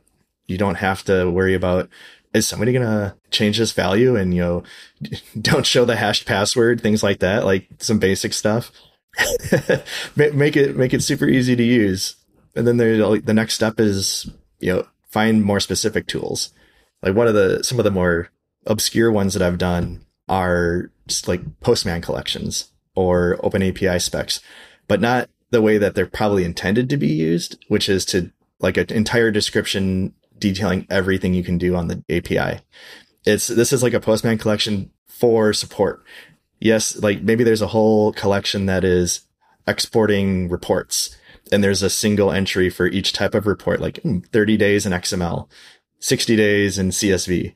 [0.47, 1.89] You don't have to worry about
[2.33, 4.63] is somebody going to change this value and, you know,
[5.41, 8.71] don't show the hashed password, things like that, like some basic stuff.
[10.17, 12.17] make it, make it super easy to use.
[12.55, 16.53] And then there, like, the next step is, you know, find more specific tools.
[17.03, 18.31] Like one of the, some of the more
[18.67, 24.41] obscure ones that I've done are just like Postman collections or open API specs,
[24.87, 28.77] but not the way that they're probably intended to be used, which is to like
[28.77, 32.61] an entire description detailing everything you can do on the API.
[33.25, 36.03] It's, this is like a Postman collection for support.
[36.59, 39.23] Yes, like maybe there's a whole collection that is
[39.67, 41.17] exporting reports
[41.53, 44.93] and there's a single entry for each type of report, like hmm, 30 days in
[44.93, 45.49] XML,
[45.99, 47.55] 60 days in CSV.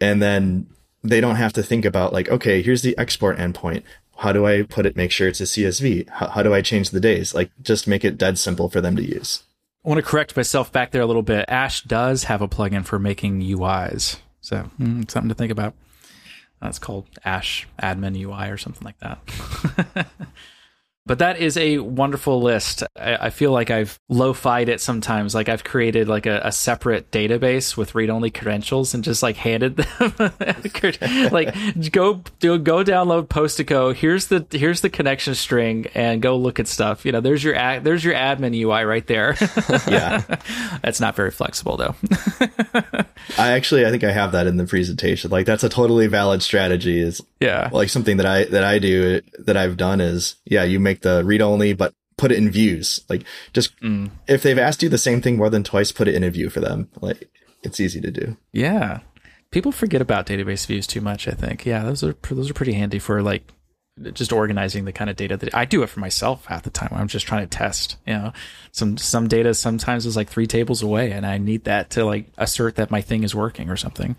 [0.00, 0.66] And then
[1.02, 3.82] they don't have to think about like, okay, here's the export endpoint.
[4.18, 4.96] How do I put it?
[4.96, 6.08] Make sure it's a CSV.
[6.08, 7.34] How, how do I change the days?
[7.34, 9.42] Like just make it dead simple for them to use.
[9.86, 11.44] I want to correct myself back there a little bit.
[11.46, 15.74] Ash does have a plugin for making UIs, so mm, something to think about.
[16.60, 20.08] That's called Ash Admin UI or something like that.
[21.06, 22.82] But that is a wonderful list.
[22.96, 25.34] I, I feel like I've lo-fied it sometimes.
[25.34, 29.76] Like I've created like a, a separate database with read-only credentials and just like handed
[29.98, 30.12] them
[31.30, 31.54] like
[31.92, 33.94] go do go download Postico.
[33.94, 37.04] Here's the here's the connection string and go look at stuff.
[37.04, 39.36] You know, there's your ad, there's your admin UI right there.
[39.88, 40.22] yeah,
[40.82, 41.94] that's not very flexible though.
[43.38, 45.30] I actually I think I have that in the presentation.
[45.30, 47.00] Like that's a totally valid strategy.
[47.00, 50.80] Is yeah, like something that I that I do that I've done is yeah you
[50.80, 53.04] make make the read only, but put it in views.
[53.08, 54.10] Like just mm.
[54.26, 56.50] if they've asked you the same thing more than twice, put it in a view
[56.50, 56.88] for them.
[57.00, 57.28] Like
[57.62, 58.36] it's easy to do.
[58.52, 59.00] Yeah.
[59.50, 61.64] People forget about database views too much, I think.
[61.64, 63.52] Yeah, those are those are pretty handy for like
[64.12, 66.90] just organizing the kind of data that I do it for myself half the time.
[66.92, 68.32] I'm just trying to test, you know,
[68.72, 72.26] some some data sometimes is like three tables away and I need that to like
[72.36, 74.16] assert that my thing is working or something.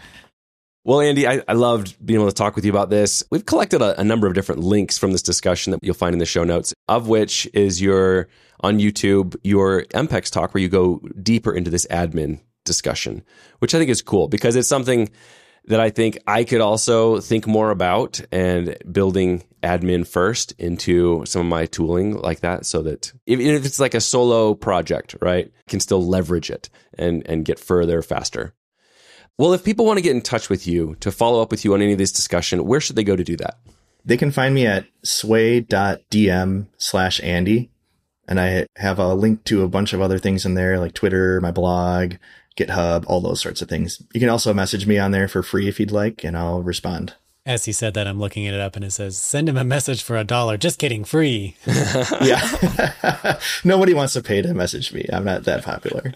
[0.88, 3.22] Well, Andy, I, I, loved being able to talk with you about this.
[3.30, 6.20] We've collected a, a, number of different links from this discussion that you'll find in
[6.20, 8.30] the show notes, of which is your
[8.62, 13.22] on YouTube, your EMPEX talk, where you go deeper into this admin discussion,
[13.60, 15.10] which I think is cool because it's something
[15.66, 21.42] that I think I could also think more about and building admin first into some
[21.42, 25.52] of my tooling like that so that if, if it's like a solo project, right,
[25.68, 28.54] can still leverage it and, and get further faster.
[29.38, 31.76] Well, if people want to get in touch with you to follow up with you
[31.76, 33.60] on any of this discussion, where should they go to do that?
[34.04, 37.70] They can find me at sway.dm slash Andy.
[38.28, 41.40] And I have a link to a bunch of other things in there, like Twitter,
[41.40, 42.16] my blog,
[42.58, 44.02] GitHub, all those sorts of things.
[44.12, 47.14] You can also message me on there for free if you'd like, and I'll respond.
[47.48, 50.04] As he said that, I'm looking it up and it says, send him a message
[50.04, 50.58] for a dollar.
[50.58, 51.56] Just kidding, free.
[52.22, 53.39] yeah.
[53.64, 55.06] Nobody wants to pay to message me.
[55.14, 56.14] I'm not that popular.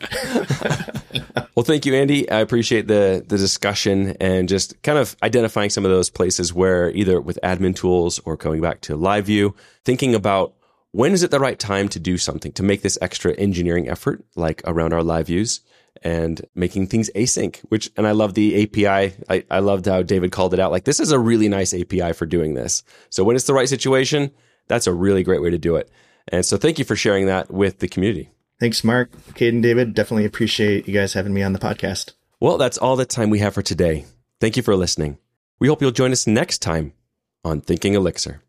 [1.55, 2.29] well, thank you, Andy.
[2.29, 6.91] I appreciate the, the discussion and just kind of identifying some of those places where
[6.91, 9.55] either with admin tools or going back to live view,
[9.85, 10.53] thinking about
[10.91, 14.21] when is it the right time to do something to make this extra engineering effort,
[14.35, 15.61] like around our live views
[16.03, 19.15] and making things async, which, and I love the API.
[19.29, 20.71] I, I loved how David called it out.
[20.71, 22.83] Like, this is a really nice API for doing this.
[23.09, 24.31] So when it's the right situation,
[24.67, 25.91] that's a really great way to do it.
[26.27, 28.31] And so thank you for sharing that with the community.
[28.59, 29.93] Thanks, Mark, Caden, David.
[29.93, 32.13] Definitely appreciate you guys having me on the podcast.
[32.39, 34.05] Well, that's all the time we have for today.
[34.39, 35.17] Thank you for listening.
[35.59, 36.93] We hope you'll join us next time
[37.43, 38.41] on Thinking Elixir.